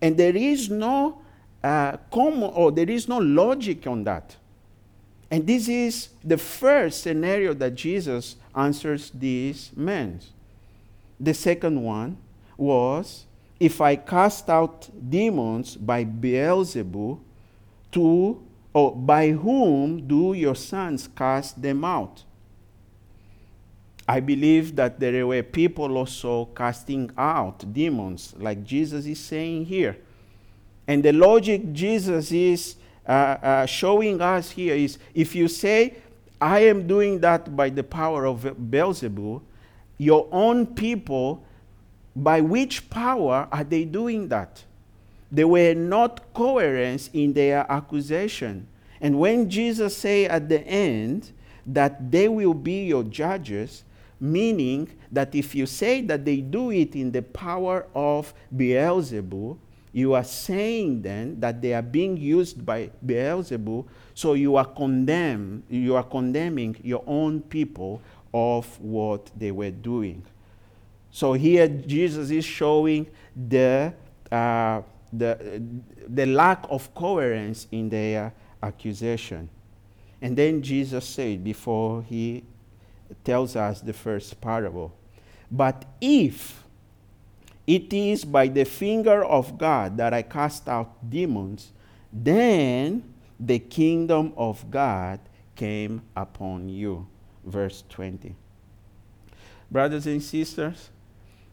And 0.00 0.16
there 0.16 0.36
is 0.36 0.70
no 0.70 1.19
uh, 1.62 1.96
common 2.12 2.50
or 2.54 2.72
there 2.72 2.90
is 2.90 3.08
no 3.08 3.18
logic 3.18 3.86
on 3.86 4.04
that. 4.04 4.36
And 5.30 5.46
this 5.46 5.68
is 5.68 6.08
the 6.24 6.38
first 6.38 7.02
scenario 7.02 7.54
that 7.54 7.74
Jesus 7.74 8.36
answers 8.54 9.10
these 9.10 9.70
men. 9.76 10.20
The 11.20 11.34
second 11.34 11.82
one 11.82 12.16
was 12.56 13.26
if 13.60 13.80
I 13.80 13.94
cast 13.96 14.48
out 14.48 14.88
demons 15.10 15.76
by 15.76 16.04
Beelzebub, 16.04 17.20
to 17.92 18.42
or 18.72 18.94
by 18.94 19.30
whom 19.30 20.06
do 20.06 20.32
your 20.32 20.54
sons 20.54 21.08
cast 21.08 21.60
them 21.60 21.84
out? 21.84 22.24
I 24.08 24.20
believe 24.20 24.74
that 24.76 24.98
there 24.98 25.26
were 25.26 25.42
people 25.42 25.96
also 25.96 26.46
casting 26.46 27.10
out 27.16 27.72
demons, 27.72 28.34
like 28.38 28.64
Jesus 28.64 29.06
is 29.06 29.20
saying 29.20 29.66
here. 29.66 29.98
And 30.90 31.04
the 31.04 31.12
logic 31.12 31.72
Jesus 31.72 32.32
is 32.32 32.74
uh, 33.06 33.12
uh, 33.12 33.66
showing 33.66 34.20
us 34.20 34.50
here 34.50 34.74
is 34.74 34.98
if 35.14 35.36
you 35.36 35.46
say, 35.46 35.94
I 36.40 36.64
am 36.64 36.88
doing 36.88 37.20
that 37.20 37.54
by 37.54 37.70
the 37.70 37.84
power 37.84 38.26
of 38.26 38.68
Beelzebub, 38.72 39.40
your 39.98 40.26
own 40.32 40.66
people, 40.66 41.44
by 42.16 42.40
which 42.40 42.90
power 42.90 43.46
are 43.52 43.62
they 43.62 43.84
doing 43.84 44.26
that? 44.30 44.64
They 45.30 45.44
were 45.44 45.74
not 45.74 46.34
coherent 46.34 47.08
in 47.12 47.34
their 47.34 47.70
accusation. 47.70 48.66
And 49.00 49.20
when 49.20 49.48
Jesus 49.48 49.96
say 49.96 50.26
at 50.26 50.48
the 50.48 50.66
end 50.66 51.30
that 51.66 52.10
they 52.10 52.26
will 52.26 52.54
be 52.54 52.86
your 52.86 53.04
judges, 53.04 53.84
meaning 54.18 54.90
that 55.12 55.36
if 55.36 55.54
you 55.54 55.66
say 55.66 56.00
that 56.00 56.24
they 56.24 56.38
do 56.38 56.72
it 56.72 56.96
in 56.96 57.12
the 57.12 57.22
power 57.22 57.86
of 57.94 58.34
Beelzebub, 58.56 59.56
you 59.92 60.14
are 60.14 60.24
saying 60.24 61.02
then 61.02 61.40
that 61.40 61.60
they 61.60 61.74
are 61.74 61.82
being 61.82 62.16
used 62.16 62.64
by 62.64 62.90
Beelzebub, 63.04 63.86
so 64.14 64.34
you 64.34 64.56
are 64.56 64.64
condemn, 64.64 65.62
you 65.68 65.96
are 65.96 66.04
condemning 66.04 66.76
your 66.82 67.02
own 67.06 67.40
people 67.40 68.00
of 68.32 68.80
what 68.80 69.30
they 69.36 69.50
were 69.50 69.70
doing. 69.70 70.22
So 71.10 71.32
here 71.32 71.66
Jesus 71.66 72.30
is 72.30 72.44
showing 72.44 73.08
the, 73.34 73.92
uh, 74.30 74.82
the, 75.12 75.60
the 76.06 76.26
lack 76.26 76.64
of 76.70 76.94
coherence 76.94 77.66
in 77.72 77.88
their 77.88 78.32
accusation. 78.62 79.48
And 80.22 80.36
then 80.36 80.62
Jesus 80.62 81.08
said, 81.08 81.42
before 81.42 82.02
he 82.02 82.44
tells 83.24 83.56
us 83.56 83.80
the 83.80 83.92
first 83.92 84.40
parable, 84.40 84.92
but 85.50 85.84
if 86.00 86.59
it 87.66 87.92
is 87.92 88.24
by 88.24 88.48
the 88.48 88.64
finger 88.64 89.24
of 89.24 89.56
God 89.58 89.96
that 89.96 90.12
I 90.12 90.22
cast 90.22 90.68
out 90.68 91.08
demons, 91.08 91.72
then 92.12 93.14
the 93.38 93.58
kingdom 93.58 94.32
of 94.36 94.70
God 94.70 95.20
came 95.54 96.02
upon 96.16 96.68
you. 96.68 97.06
Verse 97.44 97.84
20. 97.88 98.34
Brothers 99.70 100.06
and 100.06 100.22
sisters, 100.22 100.90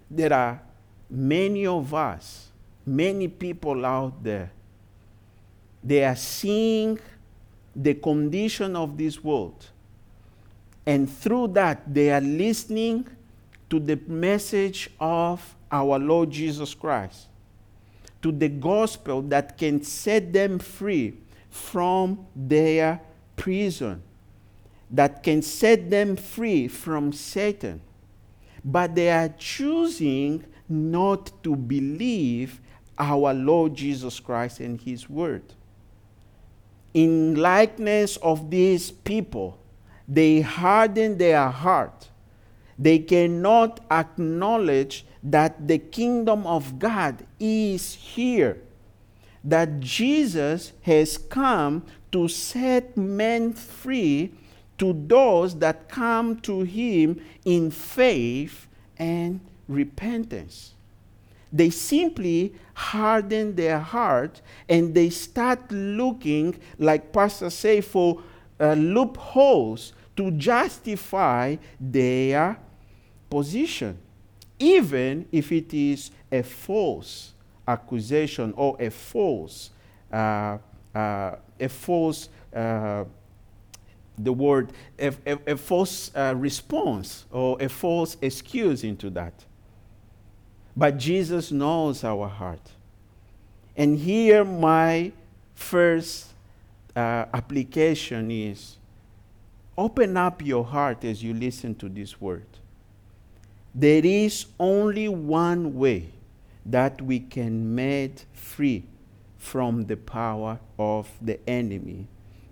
there 0.10 0.34
are 0.34 0.62
many 1.10 1.66
of 1.68 1.94
us, 1.94 2.50
many 2.86 3.28
people 3.28 3.86
out 3.86 4.24
there, 4.24 4.52
they 5.84 6.04
are 6.04 6.16
seeing 6.16 7.00
the 7.76 7.94
condition 7.94 8.76
of 8.76 8.98
this 8.98 9.24
world. 9.24 9.68
And 10.86 11.10
through 11.10 11.50
that, 11.50 11.94
they 11.94 12.12
are 12.12 12.22
listening 12.22 13.08
to 13.70 13.80
the 13.80 14.00
message 14.08 14.90
of 15.00 15.56
our 15.72 16.00
Lord 16.00 16.32
Jesus 16.32 16.74
Christ, 16.74 17.28
to 18.22 18.32
the 18.32 18.50
gospel 18.50 19.22
that 19.24 19.58
can 19.58 19.84
set 19.84 20.32
them 20.34 20.60
free 20.60 21.18
from 21.50 22.26
their 22.36 23.02
prison, 23.36 24.02
that 24.90 25.24
can 25.24 25.42
set 25.42 25.90
them 25.90 26.16
free 26.16 26.68
from 26.68 27.12
Satan 27.12 27.82
but 28.68 28.96
they 28.96 29.10
are 29.10 29.30
choosing 29.30 30.44
not 30.68 31.32
to 31.42 31.56
believe 31.56 32.60
our 33.00 33.34
Lord 33.34 33.76
Jesus 33.76 34.20
Christ 34.20 34.60
and 34.60 34.80
His 34.82 35.10
Word. 35.10 35.44
In 36.94 37.36
likeness 37.36 38.18
of 38.18 38.50
these 38.52 38.92
people, 38.92 39.58
they 40.06 40.42
harden 40.42 41.18
their 41.18 41.48
heart. 41.48 42.10
They 42.80 43.00
cannot 43.00 43.80
acknowledge 43.90 45.06
that 45.24 45.68
the 45.68 45.80
kingdom 45.80 46.46
of 46.46 46.78
God 46.78 47.26
is 47.40 47.94
here, 47.94 48.62
that 49.44 49.80
Jesus 49.80 50.74
has 50.84 51.18
come 51.18 51.84
to 52.12 52.28
set 52.28 52.96
men 52.96 53.54
free 53.54 54.32
to 54.78 54.94
those 55.08 55.58
that 55.58 55.90
come 55.90 56.40
to 56.42 56.62
him 56.62 57.20
in 57.46 57.72
faith 57.72 58.68
and 58.98 59.40
repentance. 59.68 60.74
They 61.52 61.70
simply 61.70 62.54
harden 62.74 63.56
their 63.56 63.80
heart 63.80 64.42
and 64.70 64.94
they 64.94 65.10
start 65.10 65.72
looking, 65.72 66.60
like 66.78 67.12
Pastor 67.12 67.50
say, 67.50 67.82
for 67.82 68.22
uh, 68.60 68.74
loopholes 68.74 69.94
to 70.18 70.32
justify 70.32 71.56
their 71.80 72.60
position, 73.30 73.98
even 74.60 75.28
if 75.32 75.52
it 75.52 75.74
is 75.74 76.12
a 76.32 76.44
false 76.44 77.34
accusation 77.68 78.54
or 78.56 78.76
a 78.80 78.90
false, 78.90 79.72
uh, 80.12 80.58
uh, 80.96 81.36
a 81.60 81.70
false 81.70 82.30
uh, 82.54 83.04
the 84.18 84.34
word, 84.34 84.72
a, 84.98 85.14
a, 85.26 85.40
a 85.48 85.58
false 85.58 86.12
uh, 86.16 86.34
response 86.36 87.26
or 87.32 87.62
a 87.62 87.70
false 87.70 88.18
excuse 88.22 88.84
into 88.84 89.10
that. 89.12 89.46
But 90.76 90.98
Jesus 90.98 91.52
knows 91.52 92.04
our 92.04 92.28
heart. 92.28 92.72
And 93.76 93.98
here, 93.98 94.44
my 94.44 95.12
first 95.54 96.34
uh, 96.96 97.26
application 97.34 98.32
is 98.32 98.78
open 99.78 100.18
up 100.18 100.44
your 100.44 100.66
heart 100.66 101.04
as 101.04 101.22
you 101.22 101.34
listen 101.34 101.76
to 101.76 101.90
this 101.90 102.20
word. 102.20 102.48
There 103.74 104.06
is 104.06 104.48
only 104.60 105.08
one 105.08 105.76
way 105.76 106.14
that 106.66 107.02
we 107.02 107.20
can 107.20 107.76
made 107.76 108.24
free 108.34 108.86
from 109.38 109.86
the 109.86 109.98
power 109.98 110.60
of 110.78 111.10
the 111.22 111.40
enemy, 111.50 112.08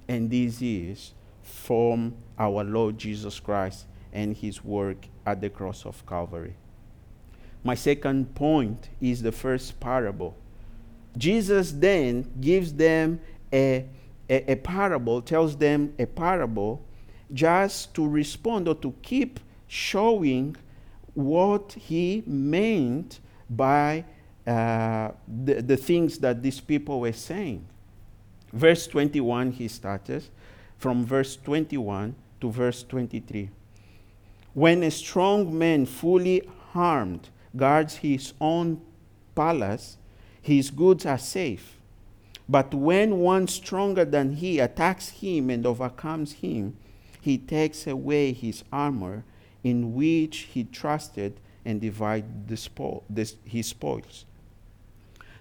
and 0.07 0.29
this 0.29 0.61
is 0.61 1.13
from 1.41 2.15
our 2.37 2.63
Lord 2.63 2.97
Jesus 2.97 3.39
Christ 3.39 3.85
and 4.13 4.35
his 4.35 4.63
work 4.63 5.07
at 5.25 5.41
the 5.41 5.49
cross 5.49 5.85
of 5.85 6.05
Calvary. 6.05 6.55
My 7.63 7.75
second 7.75 8.35
point 8.35 8.89
is 9.01 9.21
the 9.21 9.31
first 9.31 9.79
parable. 9.79 10.35
Jesus 11.17 11.71
then 11.71 12.31
gives 12.39 12.73
them 12.73 13.19
a, 13.51 13.85
a, 14.29 14.51
a, 14.51 14.55
parable, 14.55 15.21
tells 15.21 15.57
them 15.57 15.93
a 15.97 16.05
parable 16.05 16.85
just 17.33 17.93
to 17.95 18.07
respond 18.07 18.67
or 18.67 18.75
to 18.75 18.93
keep 19.01 19.39
showing 19.67 20.55
what 21.15 21.73
he 21.73 22.23
meant 22.27 23.19
by 23.49 24.05
uh, 24.45 25.11
the, 25.27 25.61
the 25.61 25.77
things 25.77 26.19
that 26.19 26.43
these 26.43 26.59
people 26.59 26.99
were 26.99 27.13
saying. 27.13 27.65
Verse 28.53 28.85
21, 28.87 29.51
he 29.51 29.67
starts 29.67 30.29
from 30.77 31.03
verse 31.05 31.35
21 31.37 32.15
to 32.41 32.51
verse 32.51 32.83
23. 32.83 33.49
When 34.53 34.83
a 34.83 34.91
strong 34.91 35.57
man, 35.57 35.85
fully 35.85 36.47
armed, 36.73 37.29
guards 37.55 37.95
his 37.95 38.33
own 38.39 38.81
palace, 39.33 39.97
his 40.41 40.69
goods 40.69 41.05
are 41.05 41.17
safe. 41.17 41.79
But 42.47 42.73
when 42.73 43.17
one 43.17 43.47
stronger 43.47 44.05
than 44.05 44.33
he 44.33 44.59
attacks 44.59 45.09
him 45.09 45.49
and 45.49 45.65
overcomes 45.65 46.33
him, 46.33 46.77
he 47.19 47.37
takes 47.37 47.87
away 47.87 48.33
his 48.33 48.63
armor 48.71 49.23
in 49.65 49.95
which 49.95 50.47
he 50.53 50.63
trusted 50.63 51.33
and 51.65 51.81
divides 51.81 52.27
the 52.47 53.01
this, 53.09 53.35
his 53.43 53.65
spoils. 53.65 54.25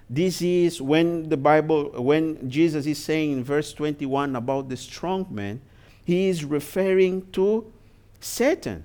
This 0.08 0.40
is 0.40 0.80
when 0.80 1.28
the 1.28 1.36
Bible, 1.36 1.90
when 2.02 2.48
Jesus 2.48 2.86
is 2.86 3.04
saying 3.04 3.32
in 3.32 3.44
verse 3.44 3.74
21 3.74 4.34
about 4.34 4.70
the 4.70 4.78
strong 4.78 5.26
man, 5.30 5.60
he 6.06 6.28
is 6.28 6.42
referring 6.42 7.30
to 7.32 7.70
Satan. 8.18 8.84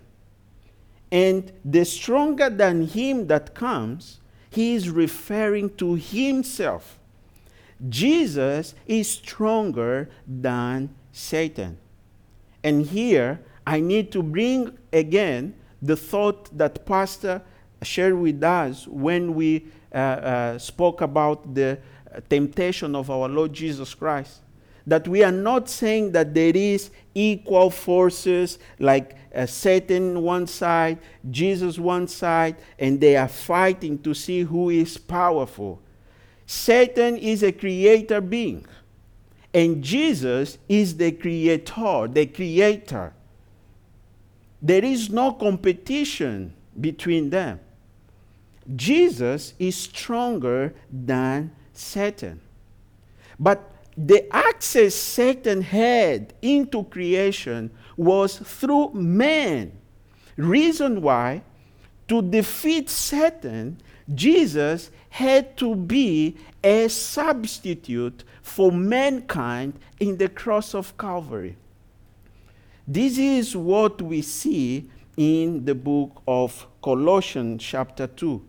And 1.09 1.53
the 1.63 1.85
stronger 1.85 2.49
than 2.49 2.87
him 2.87 3.27
that 3.27 3.55
comes, 3.55 4.19
he 4.49 4.75
is 4.75 4.89
referring 4.89 5.73
to 5.77 5.95
himself. 5.95 6.99
Jesus 7.87 8.75
is 8.85 9.09
stronger 9.09 10.09
than 10.27 10.93
Satan. 11.13 11.77
And 12.61 12.85
here, 12.85 13.39
I 13.69 13.81
need 13.81 14.11
to 14.13 14.23
bring 14.23 14.75
again 14.91 15.53
the 15.79 15.95
thought 15.95 16.49
that 16.57 16.87
Pastor 16.87 17.39
shared 17.83 18.15
with 18.15 18.43
us 18.43 18.87
when 18.87 19.35
we 19.35 19.67
uh, 19.93 19.97
uh, 19.97 20.57
spoke 20.57 21.01
about 21.01 21.53
the 21.53 21.77
temptation 22.29 22.95
of 22.95 23.11
our 23.11 23.29
Lord 23.29 23.53
Jesus 23.53 23.93
Christ. 23.93 24.39
That 24.87 25.07
we 25.07 25.23
are 25.23 25.31
not 25.31 25.69
saying 25.69 26.13
that 26.13 26.33
there 26.33 26.57
is 26.57 26.89
equal 27.13 27.69
forces 27.69 28.57
like 28.79 29.15
uh, 29.35 29.45
Satan 29.45 30.23
one 30.23 30.47
side, 30.47 30.97
Jesus 31.29 31.77
one 31.77 32.07
side, 32.07 32.55
and 32.79 32.99
they 32.99 33.15
are 33.17 33.27
fighting 33.27 33.99
to 33.99 34.15
see 34.15 34.41
who 34.41 34.71
is 34.71 34.97
powerful. 34.97 35.79
Satan 36.47 37.17
is 37.17 37.43
a 37.43 37.51
creator 37.51 38.19
being, 38.19 38.65
and 39.53 39.83
Jesus 39.83 40.57
is 40.67 40.97
the 40.97 41.11
creator, 41.11 42.07
the 42.07 42.25
creator. 42.25 43.13
There 44.61 44.83
is 44.83 45.09
no 45.09 45.33
competition 45.33 46.53
between 46.79 47.29
them. 47.29 47.59
Jesus 48.75 49.53
is 49.57 49.75
stronger 49.75 50.73
than 50.91 51.51
Satan. 51.73 52.41
But 53.39 53.71
the 53.97 54.33
access 54.33 54.95
Satan 54.95 55.61
had 55.61 56.33
into 56.41 56.83
creation 56.85 57.71
was 57.97 58.37
through 58.37 58.93
man. 58.93 59.71
Reason 60.37 61.01
why, 61.01 61.43
to 62.07 62.21
defeat 62.21 62.89
Satan, 62.89 63.81
Jesus 64.13 64.89
had 65.09 65.57
to 65.57 65.75
be 65.75 66.37
a 66.63 66.87
substitute 66.87 68.23
for 68.41 68.71
mankind 68.71 69.73
in 69.99 70.17
the 70.17 70.29
cross 70.29 70.73
of 70.73 70.97
Calvary. 70.97 71.55
This 72.91 73.19
is 73.19 73.55
what 73.55 74.01
we 74.01 74.23
see 74.23 74.89
in 75.15 75.63
the 75.63 75.75
book 75.75 76.23
of 76.27 76.65
Colossians, 76.81 77.63
chapter 77.63 78.07
2. 78.07 78.43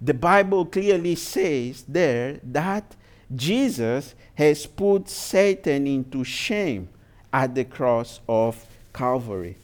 The 0.00 0.14
Bible 0.14 0.64
clearly 0.64 1.14
says 1.14 1.84
there 1.86 2.40
that 2.42 2.96
Jesus 3.34 4.14
has 4.34 4.64
put 4.64 5.10
Satan 5.10 5.86
into 5.86 6.24
shame 6.24 6.88
at 7.30 7.54
the 7.54 7.66
cross 7.66 8.20
of 8.26 8.64
Calvary. 8.94 9.58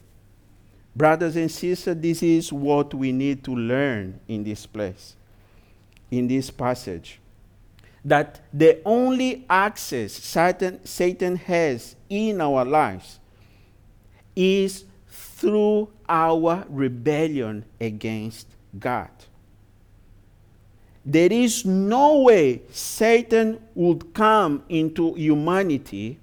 Brothers 0.95 1.35
and 1.35 1.49
sisters, 1.49 1.97
this 1.97 2.21
is 2.21 2.53
what 2.53 2.93
we 2.93 3.11
need 3.11 3.43
to 3.45 3.55
learn 3.55 4.19
in 4.27 4.43
this 4.43 4.67
place 4.67 5.15
in 6.11 6.27
this 6.27 6.51
passage 6.51 7.19
that 8.05 8.41
the 8.53 8.79
only 8.85 9.43
access 9.49 10.13
Satan, 10.13 10.85
Satan 10.85 11.35
has 11.35 11.95
in 12.09 12.39
our 12.41 12.63
lives 12.63 13.19
is 14.35 14.85
through 15.07 15.89
our 16.07 16.65
rebellion 16.69 17.65
against 17.79 18.47
God. 18.79 19.09
There 21.05 21.31
is 21.31 21.65
no 21.65 22.21
way 22.21 22.61
Satan 22.71 23.59
would 23.75 24.13
come 24.13 24.63
into 24.69 25.13
humanity 25.15 26.19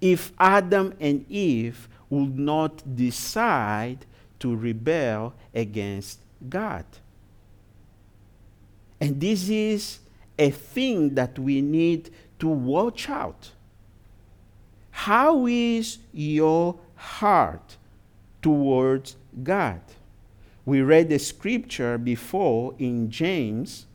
if 0.00 0.32
Adam 0.38 0.94
and 1.00 1.28
Eve 1.28 1.88
would 2.08 2.38
not 2.38 2.96
decide 2.96 4.06
to 4.38 4.54
rebel 4.54 5.34
against 5.54 6.20
God. 6.48 6.84
And 9.00 9.20
this 9.20 9.48
is 9.48 9.98
a 10.38 10.50
thing 10.50 11.14
that 11.14 11.38
we 11.38 11.60
need 11.60 12.10
to 12.38 12.48
watch 12.48 13.08
out. 13.08 13.50
How 14.90 15.46
is 15.46 15.98
your 16.12 16.78
heart 17.00 17.76
towards 18.42 19.16
God? 19.42 19.80
We 20.64 20.82
read 20.82 21.08
the 21.08 21.18
scripture 21.18 21.98
before 21.98 22.74
in 22.78 23.10
James 23.10 23.86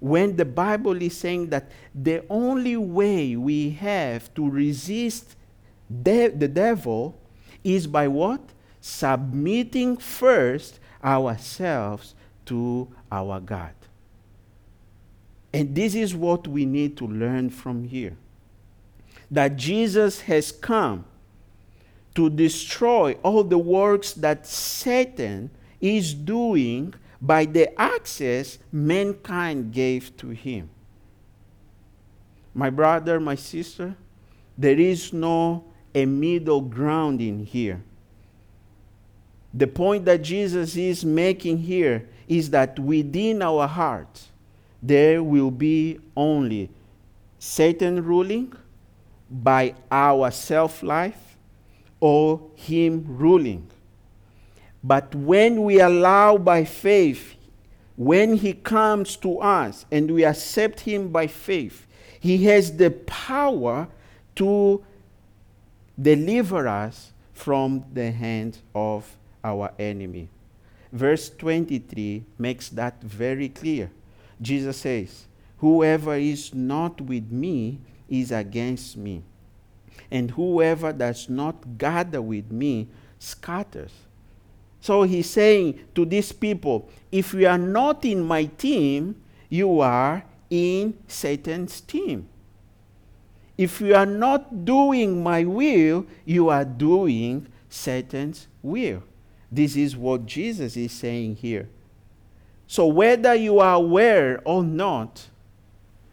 when 0.00 0.36
the 0.36 0.44
Bible 0.44 1.00
is 1.02 1.16
saying 1.16 1.50
that 1.50 1.70
the 1.94 2.24
only 2.30 2.76
way 2.76 3.36
we 3.36 3.70
have 3.70 4.32
to 4.34 4.48
resist 4.48 5.36
de- 6.02 6.28
the 6.28 6.48
devil 6.48 7.18
is 7.62 7.86
by 7.86 8.08
what? 8.08 8.40
Submitting 8.80 9.96
first 9.96 10.80
ourselves 11.04 12.14
to 12.46 12.88
our 13.10 13.40
God. 13.40 13.74
And 15.52 15.74
this 15.74 15.94
is 15.94 16.14
what 16.14 16.46
we 16.46 16.64
need 16.64 16.96
to 16.98 17.06
learn 17.06 17.50
from 17.50 17.84
here 17.84 18.16
that 19.30 19.56
Jesus 19.56 20.22
has 20.22 20.50
come 20.50 21.04
to 22.14 22.30
destroy 22.30 23.12
all 23.22 23.44
the 23.44 23.58
works 23.58 24.12
that 24.14 24.46
Satan 24.46 25.50
is 25.80 26.14
doing 26.14 26.94
by 27.20 27.44
the 27.44 27.78
access 27.80 28.58
mankind 28.72 29.72
gave 29.72 30.16
to 30.16 30.30
him. 30.30 30.70
My 32.54 32.70
brother, 32.70 33.20
my 33.20 33.34
sister, 33.34 33.94
there 34.56 34.78
is 34.78 35.12
no 35.12 35.64
a 35.94 36.04
middle 36.04 36.60
ground 36.60 37.20
in 37.20 37.44
here. 37.44 37.82
The 39.54 39.66
point 39.66 40.04
that 40.04 40.22
Jesus 40.22 40.76
is 40.76 41.04
making 41.04 41.58
here 41.58 42.08
is 42.26 42.50
that 42.50 42.78
within 42.78 43.42
our 43.42 43.66
hearts, 43.66 44.28
there 44.82 45.22
will 45.22 45.50
be 45.50 45.98
only 46.16 46.70
Satan 47.38 48.04
ruling 48.04 48.52
by 49.30 49.74
our 49.90 50.30
self 50.30 50.82
life 50.82 51.36
or 52.00 52.40
Him 52.54 53.04
ruling. 53.08 53.68
But 54.82 55.14
when 55.14 55.62
we 55.62 55.80
allow 55.80 56.38
by 56.38 56.64
faith, 56.64 57.34
when 57.96 58.36
He 58.36 58.52
comes 58.52 59.16
to 59.16 59.40
us 59.40 59.84
and 59.90 60.10
we 60.10 60.24
accept 60.24 60.80
Him 60.80 61.08
by 61.08 61.26
faith, 61.26 61.86
He 62.20 62.44
has 62.44 62.76
the 62.76 62.90
power 62.90 63.88
to 64.36 64.84
deliver 66.00 66.68
us 66.68 67.12
from 67.32 67.84
the 67.92 68.10
hand 68.10 68.58
of 68.74 69.16
our 69.42 69.72
enemy. 69.78 70.28
Verse 70.92 71.28
23 71.30 72.24
makes 72.38 72.68
that 72.70 73.02
very 73.02 73.48
clear. 73.48 73.90
Jesus 74.40 74.78
says, 74.78 75.26
Whoever 75.58 76.14
is 76.14 76.54
not 76.54 77.00
with 77.00 77.30
me 77.30 77.80
is 78.08 78.30
against 78.30 78.96
me, 78.96 79.22
and 80.10 80.30
whoever 80.30 80.92
does 80.92 81.28
not 81.28 81.78
gather 81.78 82.22
with 82.22 82.50
me 82.50 82.88
scatters. 83.18 83.92
So 84.80 85.02
he's 85.02 85.28
saying 85.28 85.80
to 85.94 86.04
these 86.04 86.32
people, 86.32 86.88
if 87.10 87.34
you 87.34 87.46
are 87.46 87.58
not 87.58 88.04
in 88.04 88.22
my 88.22 88.44
team, 88.44 89.20
you 89.48 89.80
are 89.80 90.24
in 90.50 90.96
Satan's 91.08 91.80
team. 91.80 92.28
If 93.56 93.80
you 93.80 93.94
are 93.94 94.06
not 94.06 94.64
doing 94.64 95.22
my 95.22 95.44
will, 95.44 96.06
you 96.24 96.48
are 96.48 96.64
doing 96.64 97.48
Satan's 97.68 98.46
will. 98.62 99.02
This 99.50 99.76
is 99.76 99.96
what 99.96 100.26
Jesus 100.26 100.76
is 100.76 100.92
saying 100.92 101.36
here. 101.36 101.68
So, 102.66 102.86
whether 102.86 103.34
you 103.34 103.58
are 103.60 103.74
aware 103.74 104.40
or 104.44 104.62
not, 104.62 105.26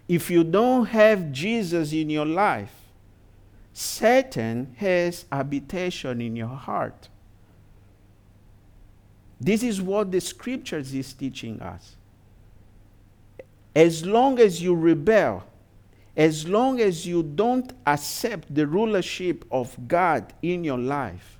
if 0.08 0.32
you 0.32 0.44
don't 0.44 0.86
have 0.86 1.32
Jesus 1.32 1.92
in 1.92 2.10
your 2.10 2.26
life, 2.26 2.74
Satan 3.78 4.74
has 4.78 5.26
habitation 5.30 6.22
in 6.22 6.34
your 6.38 6.48
heart. 6.48 7.10
This 9.38 9.64
is 9.64 9.82
what 9.82 10.14
the 10.14 10.22
scriptures 10.22 10.94
is 10.94 11.12
teaching 11.12 11.62
us. 11.62 11.98
As 13.76 14.06
long 14.06 14.40
as 14.40 14.64
you 14.64 14.74
rebel, 14.74 15.44
as 16.16 16.48
long 16.48 16.80
as 16.80 17.06
you 17.06 17.22
don't 17.22 17.74
accept 17.86 18.56
the 18.56 18.66
rulership 18.66 19.44
of 19.52 19.76
God 19.90 20.32
in 20.42 20.64
your 20.64 20.78
life, 20.78 21.38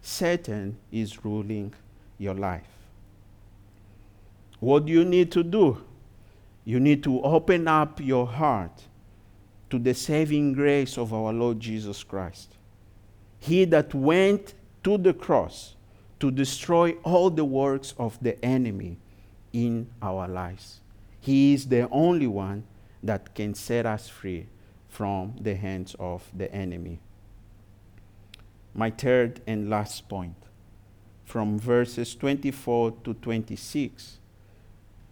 Satan 0.00 0.78
is 0.92 1.24
ruling 1.24 1.74
your 2.16 2.34
life. 2.34 2.62
What 4.60 4.86
do 4.86 4.92
you 4.92 5.04
need 5.04 5.32
to 5.32 5.42
do? 5.42 5.82
You 6.64 6.78
need 6.78 7.02
to 7.02 7.20
open 7.22 7.66
up 7.66 7.98
your 8.00 8.28
heart 8.28 8.84
to 9.76 9.82
the 9.82 9.94
saving 9.94 10.54
grace 10.54 10.96
of 10.96 11.12
our 11.12 11.34
Lord 11.34 11.60
Jesus 11.60 12.02
Christ. 12.02 12.56
He 13.38 13.66
that 13.66 13.94
went 13.94 14.54
to 14.84 14.96
the 14.96 15.12
cross 15.12 15.74
to 16.18 16.30
destroy 16.30 16.92
all 17.02 17.28
the 17.28 17.44
works 17.44 17.92
of 17.98 18.18
the 18.22 18.42
enemy 18.42 18.96
in 19.52 19.88
our 20.00 20.28
lives. 20.28 20.80
He 21.20 21.52
is 21.52 21.66
the 21.66 21.88
only 21.90 22.26
one 22.26 22.64
that 23.02 23.34
can 23.34 23.54
set 23.54 23.84
us 23.84 24.08
free 24.08 24.46
from 24.88 25.34
the 25.38 25.54
hands 25.54 25.94
of 25.98 26.24
the 26.34 26.50
enemy. 26.54 27.00
My 28.74 28.88
third 28.90 29.42
and 29.46 29.68
last 29.68 30.08
point, 30.08 30.36
from 31.26 31.58
verses 31.58 32.14
24 32.14 32.92
to 33.04 33.12
26, 33.12 34.20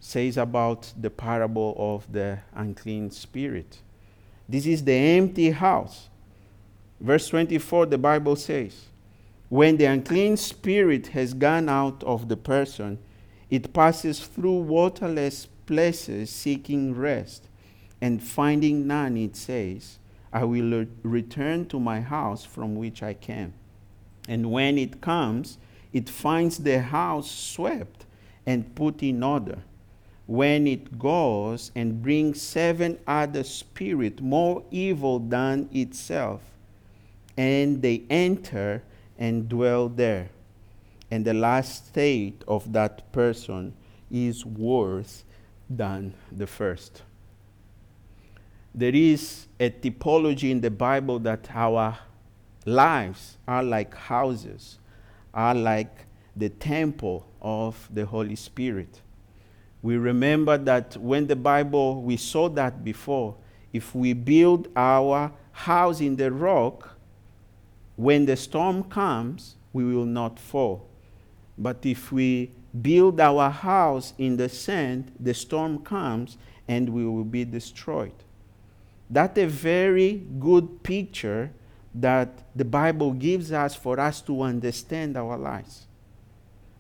says 0.01 0.39
about 0.39 0.93
the 0.99 1.11
parable 1.11 1.75
of 1.77 2.11
the 2.11 2.39
unclean 2.55 3.11
spirit. 3.11 3.81
This 4.49 4.67
is 4.67 4.85
the 4.85 4.93
empty 4.93 5.51
house. 5.51 6.09
Verse 7.01 7.29
24, 7.29 7.87
the 7.87 7.99
Bible 7.99 8.37
says, 8.37 8.87
When 9.49 9.77
the 9.77 9.87
unclean 9.87 10.37
spirit 10.37 11.09
has 11.09 11.35
gone 11.35 11.69
out 11.69 12.03
of 12.05 12.29
the 12.29 12.37
person, 12.37 12.99
it 13.51 13.73
passes 13.73 14.21
through 14.27 14.59
waterless 14.59 15.47
places 15.67 16.31
seeking 16.31 16.95
rest, 16.95 17.49
and 18.01 18.23
finding 18.23 18.87
none, 18.87 19.17
it 19.17 19.37
says, 19.37 19.99
I 20.33 20.45
will 20.45 20.87
return 21.03 21.67
to 21.67 21.79
my 21.79 22.01
house 22.01 22.45
from 22.45 22.75
which 22.75 23.03
I 23.03 23.15
came. 23.15 23.55
And 24.29 24.51
when 24.51 24.79
it 24.79 25.01
comes, 25.01 25.59
it 25.93 26.09
finds 26.09 26.59
the 26.59 26.81
house 26.81 27.31
swept 27.31 28.07
and 28.45 28.75
put 28.75 29.03
in 29.03 29.23
order. 29.23 29.63
When 30.27 30.67
it 30.67 30.99
goes 30.99 31.71
and 31.75 32.03
brings 32.03 32.41
seven 32.41 32.99
other 33.07 33.45
spirits 33.45 34.23
more 34.23 34.63
evil 34.71 35.19
than 35.19 35.69
itself, 35.73 36.41
and 37.37 37.83
they 37.83 38.05
enter 38.09 38.83
and 39.19 39.49
dwell 39.49 39.89
there. 39.89 40.31
And 41.11 41.25
the 41.25 41.35
last 41.35 41.89
state 41.89 42.43
of 42.49 42.73
that 42.73 43.13
person 43.13 43.75
is 44.11 44.47
worse 44.47 45.25
than 45.69 46.15
the 46.33 46.47
first. 46.47 47.03
There 48.75 48.95
is 48.95 49.47
a 49.61 49.71
typology 49.71 50.51
in 50.51 50.61
the 50.61 50.71
Bible 50.71 51.19
that 51.21 51.49
our 51.55 51.99
lives 52.67 53.37
are 53.47 53.63
like 53.63 53.95
houses, 53.95 54.79
are 55.33 55.55
like 55.55 56.07
the 56.35 56.49
temple 56.49 57.27
of 57.41 57.89
the 57.93 58.07
Holy 58.07 58.37
Spirit. 58.37 59.01
We 59.85 59.99
remember 59.99 60.57
that 60.57 60.97
when 60.97 61.27
the 61.27 61.37
Bible, 61.37 62.01
we 62.01 62.17
saw 62.17 62.49
that 62.49 62.83
before, 62.83 63.37
if 63.71 63.95
we 63.95 64.15
build 64.15 64.69
our 64.75 65.31
house 65.53 66.01
in 66.01 66.17
the 66.17 66.33
rock, 66.33 66.97
when 67.95 68.25
the 68.25 68.35
storm 68.35 68.85
comes, 68.85 69.57
we 69.75 69.85
will 69.85 70.07
not 70.07 70.39
fall. 70.39 70.89
But 71.59 71.85
if 71.85 72.11
we 72.11 72.53
build 72.81 73.21
our 73.21 73.51
house 73.51 74.15
in 74.17 74.39
the 74.39 74.49
sand, 74.49 75.13
the 75.21 75.35
storm 75.35 75.81
comes 75.81 76.39
and 76.67 76.89
we 76.89 77.05
will 77.05 77.23
be 77.23 77.45
destroyed. 77.45 78.25
That's 79.11 79.39
a 79.39 79.47
very 79.47 80.23
good 80.41 80.83
picture 80.83 81.53
that 81.95 82.31
the 82.57 82.65
Bible 82.65 83.13
gives 83.13 83.53
us 83.53 83.75
for 83.75 84.01
us 84.01 84.23
to 84.23 84.41
understand 84.41 85.19
our 85.19 85.37
lives. 85.37 85.87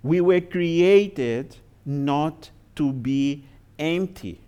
We 0.02 0.22
were 0.22 0.40
created 0.40 1.58
not 1.84 2.48
to 2.76 2.92
be 2.92 3.44
empty. 3.78 4.40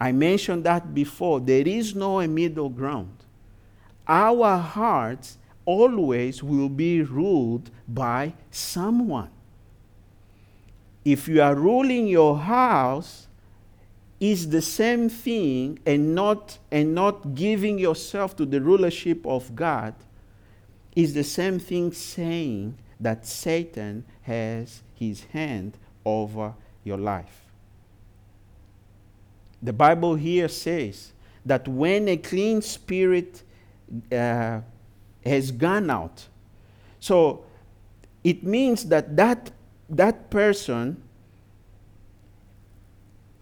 I 0.00 0.12
mentioned 0.12 0.64
that 0.64 0.94
before. 0.94 1.40
There 1.40 1.66
is 1.66 1.94
no 1.94 2.26
middle 2.26 2.68
ground. 2.68 3.16
Our 4.06 4.56
hearts 4.58 5.38
always 5.64 6.42
will 6.42 6.68
be 6.68 7.02
ruled 7.02 7.70
by 7.86 8.34
someone. 8.50 9.30
If 11.04 11.28
you 11.28 11.42
are 11.42 11.54
ruling 11.54 12.06
your 12.06 12.38
house, 12.38 13.28
is 14.20 14.50
the 14.50 14.60
same 14.60 15.08
thing 15.08 15.78
and 15.86 16.14
not 16.14 16.58
and 16.70 16.94
not 16.94 17.34
giving 17.34 17.78
yourself 17.78 18.36
to 18.36 18.44
the 18.44 18.60
rulership 18.60 19.26
of 19.26 19.54
God 19.56 19.94
is 20.94 21.14
the 21.14 21.24
same 21.24 21.58
thing 21.58 21.92
saying 21.92 22.76
that 23.00 23.26
Satan 23.26 24.04
has 24.22 24.82
his 24.94 25.24
hand 25.24 25.78
over 26.04 26.54
your 26.84 26.98
life. 26.98 27.39
The 29.62 29.72
Bible 29.72 30.14
here 30.14 30.48
says 30.48 31.12
that 31.44 31.68
when 31.68 32.08
a 32.08 32.16
clean 32.16 32.62
spirit 32.62 33.42
uh, 34.10 34.60
has 35.24 35.50
gone 35.50 35.90
out, 35.90 36.26
so 36.98 37.44
it 38.22 38.44
means 38.44 38.84
that 38.86 39.16
that, 39.16 39.50
that 39.88 40.30
person 40.30 41.02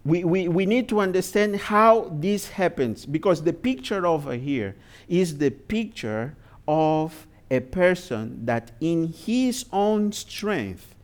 we, 0.05 0.23
we, 0.23 0.47
we 0.47 0.65
need 0.65 0.87
to 0.89 0.99
understand 0.99 1.55
how 1.57 2.09
this 2.11 2.49
happens 2.49 3.05
because 3.05 3.43
the 3.43 3.53
picture 3.53 4.07
over 4.07 4.33
here 4.33 4.75
is 5.07 5.37
the 5.37 5.51
picture 5.51 6.35
of 6.67 7.27
a 7.51 7.59
person 7.59 8.45
that 8.45 8.71
in 8.79 9.07
his 9.07 9.65
own 9.71 10.11
strength 10.11 10.95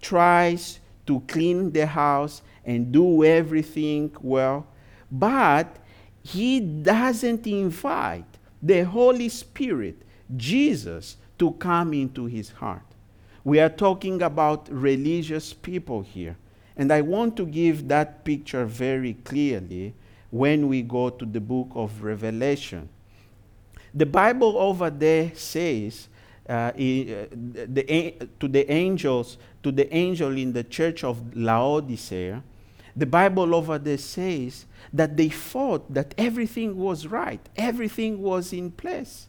tries 0.00 0.79
to 1.10 1.18
clean 1.26 1.72
the 1.72 1.86
house 1.86 2.40
and 2.64 2.92
do 2.92 3.24
everything 3.24 4.14
well, 4.20 4.64
but 5.10 5.78
he 6.22 6.60
doesn't 6.60 7.44
invite 7.48 8.38
the 8.62 8.82
Holy 8.84 9.28
Spirit, 9.28 9.96
Jesus, 10.36 11.16
to 11.36 11.50
come 11.52 11.92
into 11.94 12.26
his 12.26 12.50
heart. 12.50 12.86
We 13.42 13.58
are 13.58 13.68
talking 13.68 14.22
about 14.22 14.68
religious 14.70 15.52
people 15.52 16.02
here. 16.02 16.36
And 16.76 16.92
I 16.92 17.00
want 17.00 17.36
to 17.38 17.44
give 17.44 17.88
that 17.88 18.24
picture 18.24 18.64
very 18.64 19.14
clearly 19.14 19.94
when 20.30 20.68
we 20.68 20.82
go 20.82 21.10
to 21.10 21.26
the 21.26 21.40
book 21.40 21.70
of 21.74 22.04
Revelation. 22.04 22.88
The 23.92 24.06
Bible 24.06 24.56
over 24.56 24.90
there 24.90 25.32
says 25.34 26.06
uh, 26.50 26.72
the, 26.74 28.14
to 28.40 28.48
the 28.48 28.70
angels, 28.70 29.38
to 29.62 29.70
the 29.70 29.92
angel 29.94 30.36
in 30.36 30.52
the 30.52 30.64
church 30.64 31.04
of 31.04 31.36
Laodicea, 31.36 32.42
the 32.96 33.06
Bible 33.06 33.54
over 33.54 33.78
there 33.78 33.98
says 33.98 34.66
that 34.92 35.16
they 35.16 35.28
thought 35.28 35.92
that 35.94 36.12
everything 36.18 36.76
was 36.76 37.06
right, 37.06 37.40
everything 37.56 38.20
was 38.20 38.52
in 38.52 38.72
place. 38.72 39.28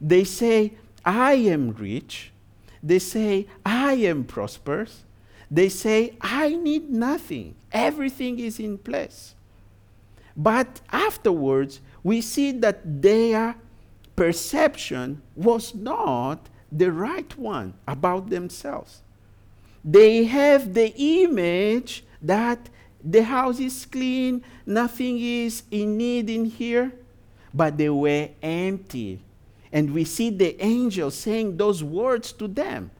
They 0.00 0.24
say, 0.24 0.74
I 1.04 1.34
am 1.34 1.72
rich. 1.72 2.30
They 2.82 3.00
say, 3.00 3.46
I 3.66 3.94
am 3.94 4.24
prosperous. 4.24 5.02
They 5.50 5.68
say, 5.68 6.14
I 6.20 6.54
need 6.54 6.90
nothing, 6.90 7.56
everything 7.72 8.38
is 8.38 8.60
in 8.60 8.78
place. 8.78 9.34
But 10.36 10.80
afterwards, 10.90 11.80
we 12.02 12.20
see 12.20 12.52
that 12.52 13.02
their 13.02 13.56
perception 14.16 15.22
was 15.34 15.74
not 15.74 16.48
the 16.70 16.90
right 16.90 17.36
one 17.38 17.74
about 17.86 18.30
themselves. 18.30 19.02
They 19.84 20.24
have 20.24 20.74
the 20.74 20.92
image 20.96 22.04
that 22.22 22.68
the 23.02 23.22
house 23.22 23.60
is 23.60 23.84
clean, 23.84 24.42
nothing 24.64 25.18
is 25.20 25.62
in 25.70 25.96
need 25.98 26.30
in 26.30 26.46
here, 26.46 26.92
but 27.52 27.76
they 27.76 27.90
were 27.90 28.30
empty. 28.42 29.20
And 29.70 29.92
we 29.92 30.04
see 30.04 30.30
the 30.30 30.60
angel 30.64 31.10
saying 31.10 31.56
those 31.56 31.84
words 31.84 32.32
to 32.32 32.48
them 32.48 32.90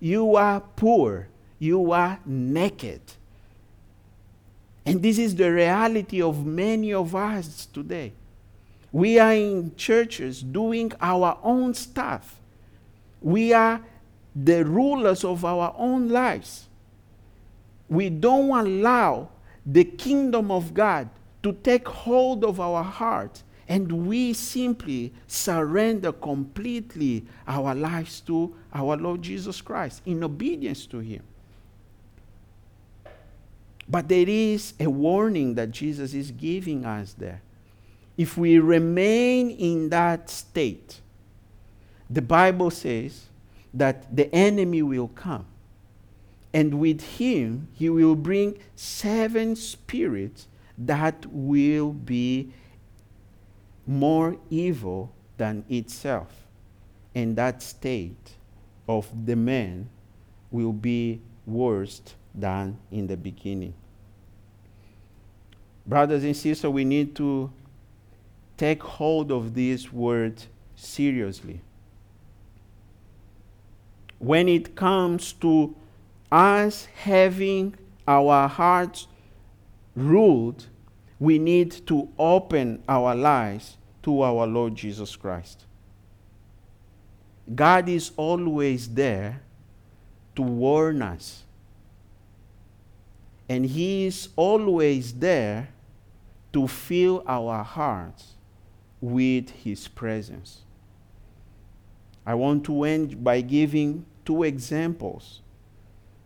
You 0.00 0.36
are 0.36 0.60
poor, 0.60 1.28
you 1.58 1.92
are 1.92 2.18
naked. 2.24 3.02
And 4.84 5.02
this 5.02 5.18
is 5.18 5.34
the 5.34 5.52
reality 5.52 6.20
of 6.20 6.44
many 6.44 6.92
of 6.92 7.14
us 7.14 7.66
today. 7.66 8.12
We 8.92 9.18
are 9.18 9.32
in 9.32 9.74
churches 9.74 10.42
doing 10.42 10.92
our 11.00 11.38
own 11.42 11.72
stuff. 11.72 12.38
We 13.22 13.54
are 13.54 13.80
the 14.36 14.64
rulers 14.64 15.24
of 15.24 15.44
our 15.44 15.74
own 15.76 16.08
lives. 16.08 16.68
We 17.88 18.10
don't 18.10 18.50
allow 18.50 19.30
the 19.64 19.84
kingdom 19.84 20.50
of 20.50 20.74
God 20.74 21.08
to 21.42 21.52
take 21.52 21.88
hold 21.88 22.44
of 22.44 22.60
our 22.60 22.82
hearts, 22.82 23.44
and 23.68 24.06
we 24.06 24.32
simply 24.32 25.12
surrender 25.26 26.12
completely 26.12 27.24
our 27.46 27.74
lives 27.74 28.20
to 28.22 28.54
our 28.72 28.96
Lord 28.96 29.22
Jesus 29.22 29.60
Christ 29.60 30.02
in 30.04 30.22
obedience 30.22 30.86
to 30.86 30.98
Him. 30.98 31.22
But 33.88 34.08
there 34.08 34.28
is 34.28 34.74
a 34.78 34.86
warning 34.88 35.54
that 35.54 35.70
Jesus 35.70 36.14
is 36.14 36.30
giving 36.30 36.84
us 36.84 37.14
there. 37.14 37.42
If 38.22 38.38
we 38.38 38.60
remain 38.60 39.50
in 39.50 39.88
that 39.88 40.30
state, 40.30 41.00
the 42.08 42.22
Bible 42.22 42.70
says 42.70 43.26
that 43.74 44.14
the 44.14 44.32
enemy 44.32 44.80
will 44.80 45.08
come. 45.08 45.44
And 46.54 46.78
with 46.78 47.00
him, 47.18 47.66
he 47.72 47.90
will 47.90 48.14
bring 48.14 48.60
seven 48.76 49.56
spirits 49.56 50.46
that 50.78 51.26
will 51.32 51.90
be 51.90 52.52
more 53.88 54.36
evil 54.50 55.12
than 55.36 55.64
itself. 55.68 56.46
And 57.16 57.34
that 57.34 57.60
state 57.60 58.36
of 58.86 59.26
the 59.26 59.34
man 59.34 59.88
will 60.52 60.72
be 60.72 61.20
worse 61.44 62.00
than 62.32 62.78
in 62.92 63.08
the 63.08 63.16
beginning. 63.16 63.74
Brothers 65.84 66.22
and 66.22 66.36
sisters, 66.36 66.70
we 66.70 66.84
need 66.84 67.16
to 67.16 67.50
take 68.62 68.80
hold 68.80 69.32
of 69.32 69.54
this 69.54 69.92
word 69.92 70.40
seriously. 70.76 71.60
When 74.20 74.48
it 74.48 74.76
comes 74.76 75.32
to 75.44 75.74
us 76.30 76.86
having 76.94 77.74
our 78.06 78.46
hearts 78.46 79.08
ruled, 79.96 80.68
we 81.18 81.40
need 81.40 81.72
to 81.88 82.08
open 82.16 82.84
our 82.88 83.16
lives 83.16 83.78
to 84.04 84.22
our 84.22 84.46
Lord 84.46 84.76
Jesus 84.76 85.16
Christ. 85.16 85.64
God 87.52 87.88
is 87.88 88.12
always 88.16 88.86
there 88.86 89.42
to 90.36 90.42
warn 90.42 91.02
us. 91.02 91.42
And 93.48 93.66
He 93.66 94.06
is 94.06 94.28
always 94.36 95.12
there 95.14 95.70
to 96.52 96.68
fill 96.68 97.24
our 97.26 97.64
hearts 97.64 98.31
with 99.02 99.50
His 99.50 99.88
presence. 99.88 100.62
I 102.24 102.34
want 102.34 102.64
to 102.64 102.84
end 102.84 103.22
by 103.22 103.42
giving 103.42 104.06
two 104.24 104.44
examples. 104.44 105.40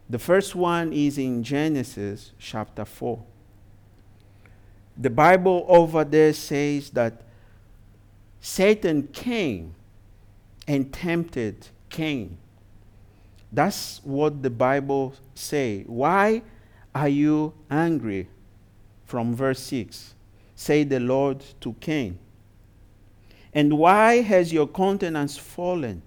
The 0.09 0.19
first 0.19 0.55
one 0.55 0.93
is 0.93 1.19
in 1.19 1.43
Genesis 1.43 2.33
chapter 2.39 2.85
4. 2.85 3.21
The 4.99 5.11
Bible 5.11 5.65
over 5.69 6.05
there 6.05 6.33
says 6.33 6.91
that 6.91 7.23
Satan 8.41 9.09
came 9.09 9.75
and 10.69 10.93
tempted 10.93 11.69
Cain. 11.89 12.37
That's 13.51 14.01
what 14.05 14.43
the 14.43 14.51
Bible 14.51 15.15
say. 15.35 15.85
Why 15.87 16.43
are 16.95 17.09
you 17.09 17.55
angry? 17.71 18.29
From 19.05 19.35
verse 19.35 19.61
6. 19.61 20.15
Say 20.55 20.85
the 20.85 21.01
Lord 21.01 21.43
to 21.61 21.73
Cain. 21.75 22.19
And 23.57 23.79
why 23.79 24.21
has 24.21 24.53
your 24.53 24.67
countenance 24.67 25.39
fallen? 25.39 26.03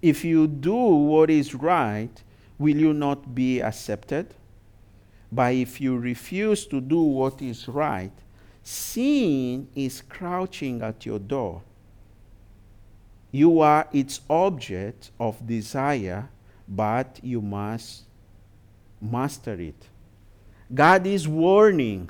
If 0.00 0.24
you 0.24 0.46
do 0.46 0.76
what 0.76 1.28
is 1.28 1.52
right, 1.52 2.22
will 2.56 2.76
you 2.76 2.92
not 2.94 3.34
be 3.34 3.58
accepted? 3.58 4.32
But 5.32 5.54
if 5.54 5.80
you 5.80 5.98
refuse 5.98 6.66
to 6.66 6.80
do 6.80 7.02
what 7.02 7.42
is 7.42 7.66
right, 7.66 8.12
sin 8.62 9.66
is 9.74 10.02
crouching 10.02 10.80
at 10.82 11.04
your 11.04 11.18
door. 11.18 11.62
You 13.32 13.58
are 13.58 13.88
its 13.92 14.20
object 14.30 15.10
of 15.18 15.44
desire, 15.44 16.28
but 16.68 17.18
you 17.24 17.42
must 17.42 18.04
master 19.00 19.60
it. 19.60 19.88
God 20.72 21.08
is 21.08 21.26
warning 21.26 22.08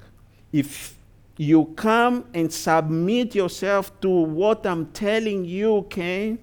if 0.52 0.98
you 1.38 1.66
come 1.77 2.27
and 2.35 2.53
submit 2.53 3.35
yourself 3.35 3.98
to 4.01 4.11
what 4.11 4.66
I'm 4.66 4.87
telling 4.87 5.44
you, 5.44 5.87
Cain, 5.88 6.40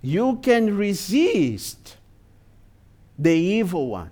you 0.00 0.40
can 0.42 0.76
resist 0.76 1.98
the 3.18 3.32
evil 3.32 3.88
one. 3.88 4.10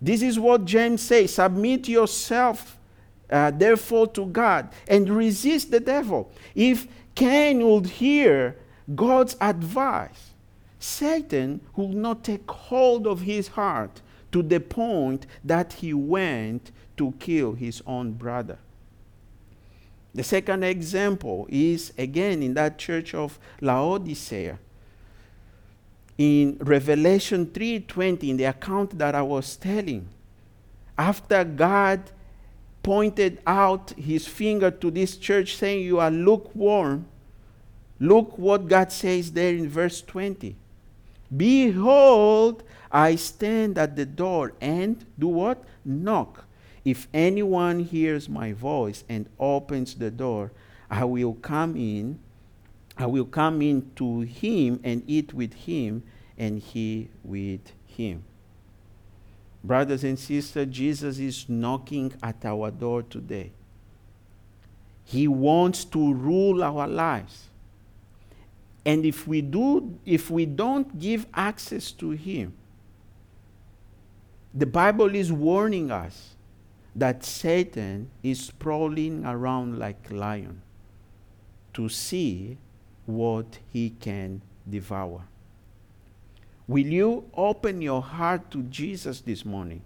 This 0.00 0.22
is 0.22 0.38
what 0.38 0.64
James 0.64 1.02
says 1.02 1.34
submit 1.34 1.88
yourself, 1.88 2.78
uh, 3.30 3.50
therefore, 3.50 4.08
to 4.08 4.26
God 4.26 4.70
and 4.88 5.08
resist 5.08 5.70
the 5.70 5.80
devil. 5.80 6.32
If 6.54 6.88
Cain 7.14 7.66
would 7.66 7.86
hear 7.86 8.56
God's 8.94 9.36
advice, 9.40 10.30
Satan 10.78 11.60
would 11.76 11.94
not 11.94 12.24
take 12.24 12.50
hold 12.50 13.06
of 13.06 13.20
his 13.20 13.48
heart 13.48 14.00
to 14.32 14.42
the 14.42 14.58
point 14.58 15.26
that 15.44 15.74
he 15.74 15.94
went 15.94 16.72
to 16.96 17.12
kill 17.18 17.52
his 17.52 17.82
own 17.86 18.12
brother. 18.12 18.58
The 20.14 20.22
second 20.22 20.62
example 20.62 21.46
is 21.50 21.92
again 21.98 22.42
in 22.42 22.54
that 22.54 22.78
church 22.78 23.14
of 23.14 23.38
Laodicea. 23.60 24.58
In 26.16 26.56
Revelation 26.60 27.46
3:20 27.46 28.30
in 28.30 28.36
the 28.36 28.44
account 28.44 28.96
that 28.98 29.16
I 29.16 29.22
was 29.22 29.56
telling, 29.56 30.06
after 30.96 31.42
God 31.42 32.12
pointed 32.84 33.40
out 33.44 33.90
his 33.92 34.28
finger 34.28 34.70
to 34.70 34.90
this 34.90 35.16
church 35.16 35.56
saying 35.56 35.84
you 35.84 35.98
are 35.98 36.10
lukewarm, 36.10 37.06
look 37.98 38.38
what 38.38 38.68
God 38.68 38.92
says 38.92 39.32
there 39.32 39.54
in 39.54 39.68
verse 39.68 40.00
20. 40.02 40.54
Behold, 41.36 42.62
I 42.92 43.16
stand 43.16 43.78
at 43.78 43.96
the 43.96 44.06
door 44.06 44.52
and 44.60 45.04
do 45.18 45.26
what? 45.26 45.64
Knock. 45.84 46.43
If 46.84 47.08
anyone 47.14 47.80
hears 47.80 48.28
my 48.28 48.52
voice 48.52 49.04
and 49.08 49.28
opens 49.40 49.94
the 49.94 50.10
door, 50.10 50.52
I 50.90 51.04
will 51.04 51.34
come 51.34 51.76
in. 51.76 52.18
I 52.96 53.06
will 53.06 53.24
come 53.24 53.62
in 53.62 53.90
to 53.96 54.20
him 54.20 54.80
and 54.84 55.02
eat 55.06 55.32
with 55.32 55.54
him, 55.54 56.02
and 56.38 56.60
he 56.60 57.08
with 57.24 57.72
him. 57.86 58.24
Brothers 59.64 60.04
and 60.04 60.18
sisters, 60.18 60.66
Jesus 60.70 61.18
is 61.18 61.48
knocking 61.48 62.12
at 62.22 62.44
our 62.44 62.70
door 62.70 63.02
today. 63.02 63.50
He 65.04 65.26
wants 65.26 65.84
to 65.86 66.12
rule 66.12 66.62
our 66.62 66.86
lives. 66.86 67.48
And 68.84 69.06
if 69.06 69.26
we 69.26 69.40
do 69.40 69.98
if 70.04 70.30
we 70.30 70.44
don't 70.44 70.98
give 70.98 71.26
access 71.32 71.90
to 71.92 72.10
him, 72.10 72.52
the 74.52 74.66
Bible 74.66 75.14
is 75.14 75.32
warning 75.32 75.90
us 75.90 76.33
that 76.96 77.24
Satan 77.24 78.10
is 78.22 78.50
prowling 78.52 79.24
around 79.24 79.78
like 79.78 80.10
a 80.10 80.14
lion 80.14 80.62
to 81.72 81.88
see 81.88 82.56
what 83.06 83.58
he 83.72 83.90
can 83.90 84.40
devour. 84.68 85.22
Will 86.66 86.86
you 86.86 87.30
open 87.34 87.82
your 87.82 88.00
heart 88.00 88.50
to 88.52 88.62
Jesus 88.62 89.20
this 89.20 89.44
morning? 89.44 89.82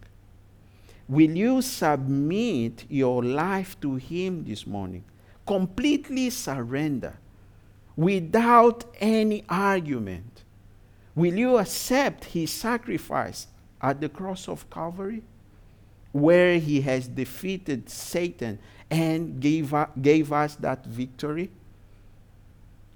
Will 1.08 1.30
you 1.30 1.62
submit 1.62 2.84
your 2.88 3.24
life 3.24 3.80
to 3.80 3.96
him 3.96 4.44
this 4.44 4.66
morning? 4.66 5.04
Completely 5.46 6.30
surrender 6.30 7.16
without 7.96 8.84
any 9.00 9.44
argument. 9.48 10.44
Will 11.16 11.34
you 11.34 11.56
accept 11.56 12.26
his 12.26 12.52
sacrifice 12.52 13.48
at 13.80 14.00
the 14.00 14.08
cross 14.08 14.46
of 14.46 14.68
Calvary? 14.70 15.22
Where 16.12 16.58
he 16.58 16.80
has 16.82 17.08
defeated 17.08 17.88
Satan 17.88 18.58
and 18.90 19.40
gave, 19.40 19.74
gave 20.00 20.32
us 20.32 20.54
that 20.56 20.84
victory? 20.84 21.50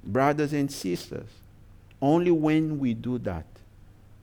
Brothers 0.04 0.52
and 0.52 0.70
sisters, 0.70 1.28
only 2.00 2.30
when 2.30 2.78
we 2.78 2.94
do 2.94 3.18
that, 3.18 3.46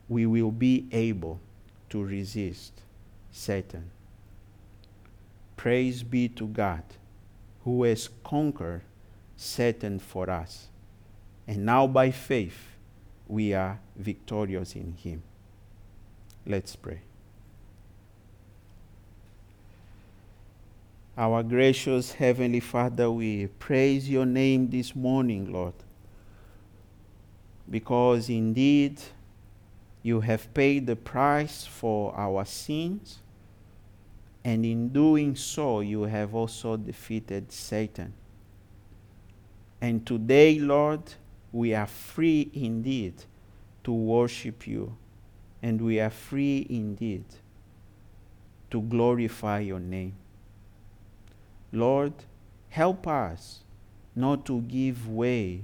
we 0.10 0.26
will 0.26 0.52
be 0.52 0.88
able 0.92 1.40
to 1.90 2.04
resist 2.04 2.82
Satan. 3.32 3.90
Praise 5.56 6.04
be 6.04 6.28
to 6.30 6.48
God 6.48 6.84
who 7.64 7.84
has 7.84 8.10
conquered 8.24 8.82
Satan 9.38 10.00
for 10.00 10.30
us. 10.30 10.68
And 11.48 11.66
now 11.66 11.88
by 11.88 12.12
faith, 12.12 12.58
we 13.28 13.54
are 13.54 13.80
victorious 13.96 14.76
in 14.76 14.94
him. 14.94 15.24
Let's 16.46 16.76
pray. 16.76 17.02
Our 21.20 21.44
gracious 21.44 22.14
Heavenly 22.14 22.62
Father, 22.62 23.12
we 23.12 23.48
praise 23.48 24.10
your 24.10 24.26
name 24.26 24.70
this 24.70 24.96
morning, 24.96 25.52
Lord, 25.52 25.74
because 27.70 28.30
indeed 28.30 29.02
you 30.02 30.22
have 30.22 30.54
paid 30.54 30.88
the 30.88 30.96
price 30.96 31.66
for 31.66 32.16
our 32.16 32.46
sins, 32.46 33.20
and 34.46 34.64
in 34.64 34.94
doing 34.94 35.36
so, 35.36 35.82
you 35.82 36.04
have 36.04 36.34
also 36.34 36.78
defeated 36.78 37.52
Satan. 37.52 38.14
And 39.82 40.08
today, 40.08 40.58
Lord, 40.58 41.02
we 41.52 41.74
are 41.74 41.88
free 41.88 42.50
indeed 42.54 43.26
to 43.84 43.92
worship 43.92 44.66
you, 44.66 44.96
and 45.62 45.82
we 45.82 46.00
are 46.00 46.12
free 46.12 46.66
indeed 46.70 47.26
to 48.72 48.82
glorify 48.82 49.60
your 49.60 49.82
name. 49.82 50.16
Lord, 51.72 52.14
help 52.70 53.08
us 53.08 53.64
not 54.16 54.46
to 54.46 54.62
give 54.62 55.08
way 55.08 55.62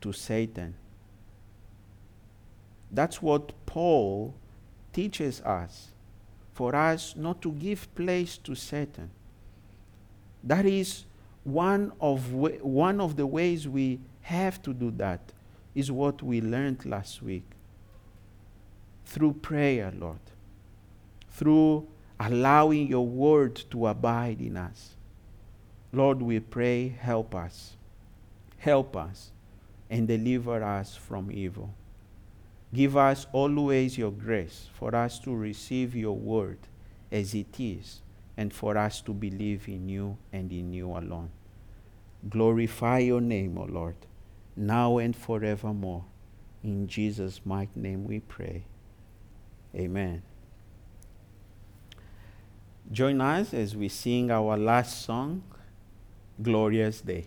to 0.00 0.12
Satan. 0.12 0.74
That's 2.90 3.20
what 3.20 3.52
Paul 3.66 4.34
teaches 4.92 5.40
us 5.42 5.88
for 6.52 6.74
us 6.74 7.14
not 7.16 7.42
to 7.42 7.52
give 7.52 7.94
place 7.94 8.38
to 8.38 8.54
Satan. 8.54 9.10
That 10.42 10.64
is 10.64 11.04
one 11.44 11.92
of, 12.00 12.32
one 12.32 12.98
of 12.98 13.16
the 13.16 13.26
ways 13.26 13.68
we 13.68 14.00
have 14.22 14.62
to 14.62 14.72
do 14.72 14.90
that 14.92 15.20
is 15.74 15.92
what 15.92 16.22
we 16.22 16.40
learned 16.40 16.86
last 16.86 17.20
week 17.20 17.44
through 19.04 19.34
prayer, 19.34 19.92
Lord, 19.98 20.18
through 21.30 21.86
allowing 22.18 22.88
your 22.88 23.06
word 23.06 23.54
to 23.70 23.86
abide 23.88 24.40
in 24.40 24.56
us. 24.56 24.95
Lord, 25.92 26.20
we 26.22 26.40
pray, 26.40 26.88
help 26.88 27.34
us. 27.34 27.76
Help 28.58 28.96
us 28.96 29.30
and 29.88 30.08
deliver 30.08 30.62
us 30.62 30.96
from 30.96 31.30
evil. 31.30 31.74
Give 32.74 32.96
us 32.96 33.26
always 33.32 33.96
your 33.96 34.10
grace 34.10 34.68
for 34.74 34.94
us 34.94 35.18
to 35.20 35.34
receive 35.34 35.94
your 35.94 36.16
word 36.16 36.58
as 37.12 37.34
it 37.34 37.58
is 37.58 38.02
and 38.36 38.52
for 38.52 38.76
us 38.76 39.00
to 39.02 39.12
believe 39.12 39.68
in 39.68 39.88
you 39.88 40.18
and 40.32 40.52
in 40.52 40.72
you 40.72 40.90
alone. 40.90 41.30
Glorify 42.28 42.98
your 42.98 43.20
name, 43.20 43.56
O 43.56 43.64
Lord, 43.64 43.96
now 44.56 44.98
and 44.98 45.14
forevermore. 45.14 46.04
In 46.62 46.88
Jesus' 46.88 47.40
mighty 47.44 47.78
name 47.78 48.04
we 48.04 48.20
pray. 48.20 48.64
Amen. 49.74 50.22
Join 52.90 53.20
us 53.20 53.54
as 53.54 53.76
we 53.76 53.88
sing 53.88 54.30
our 54.30 54.56
last 54.56 55.04
song, 55.04 55.42
Glorious 56.40 57.00
Day. 57.00 57.26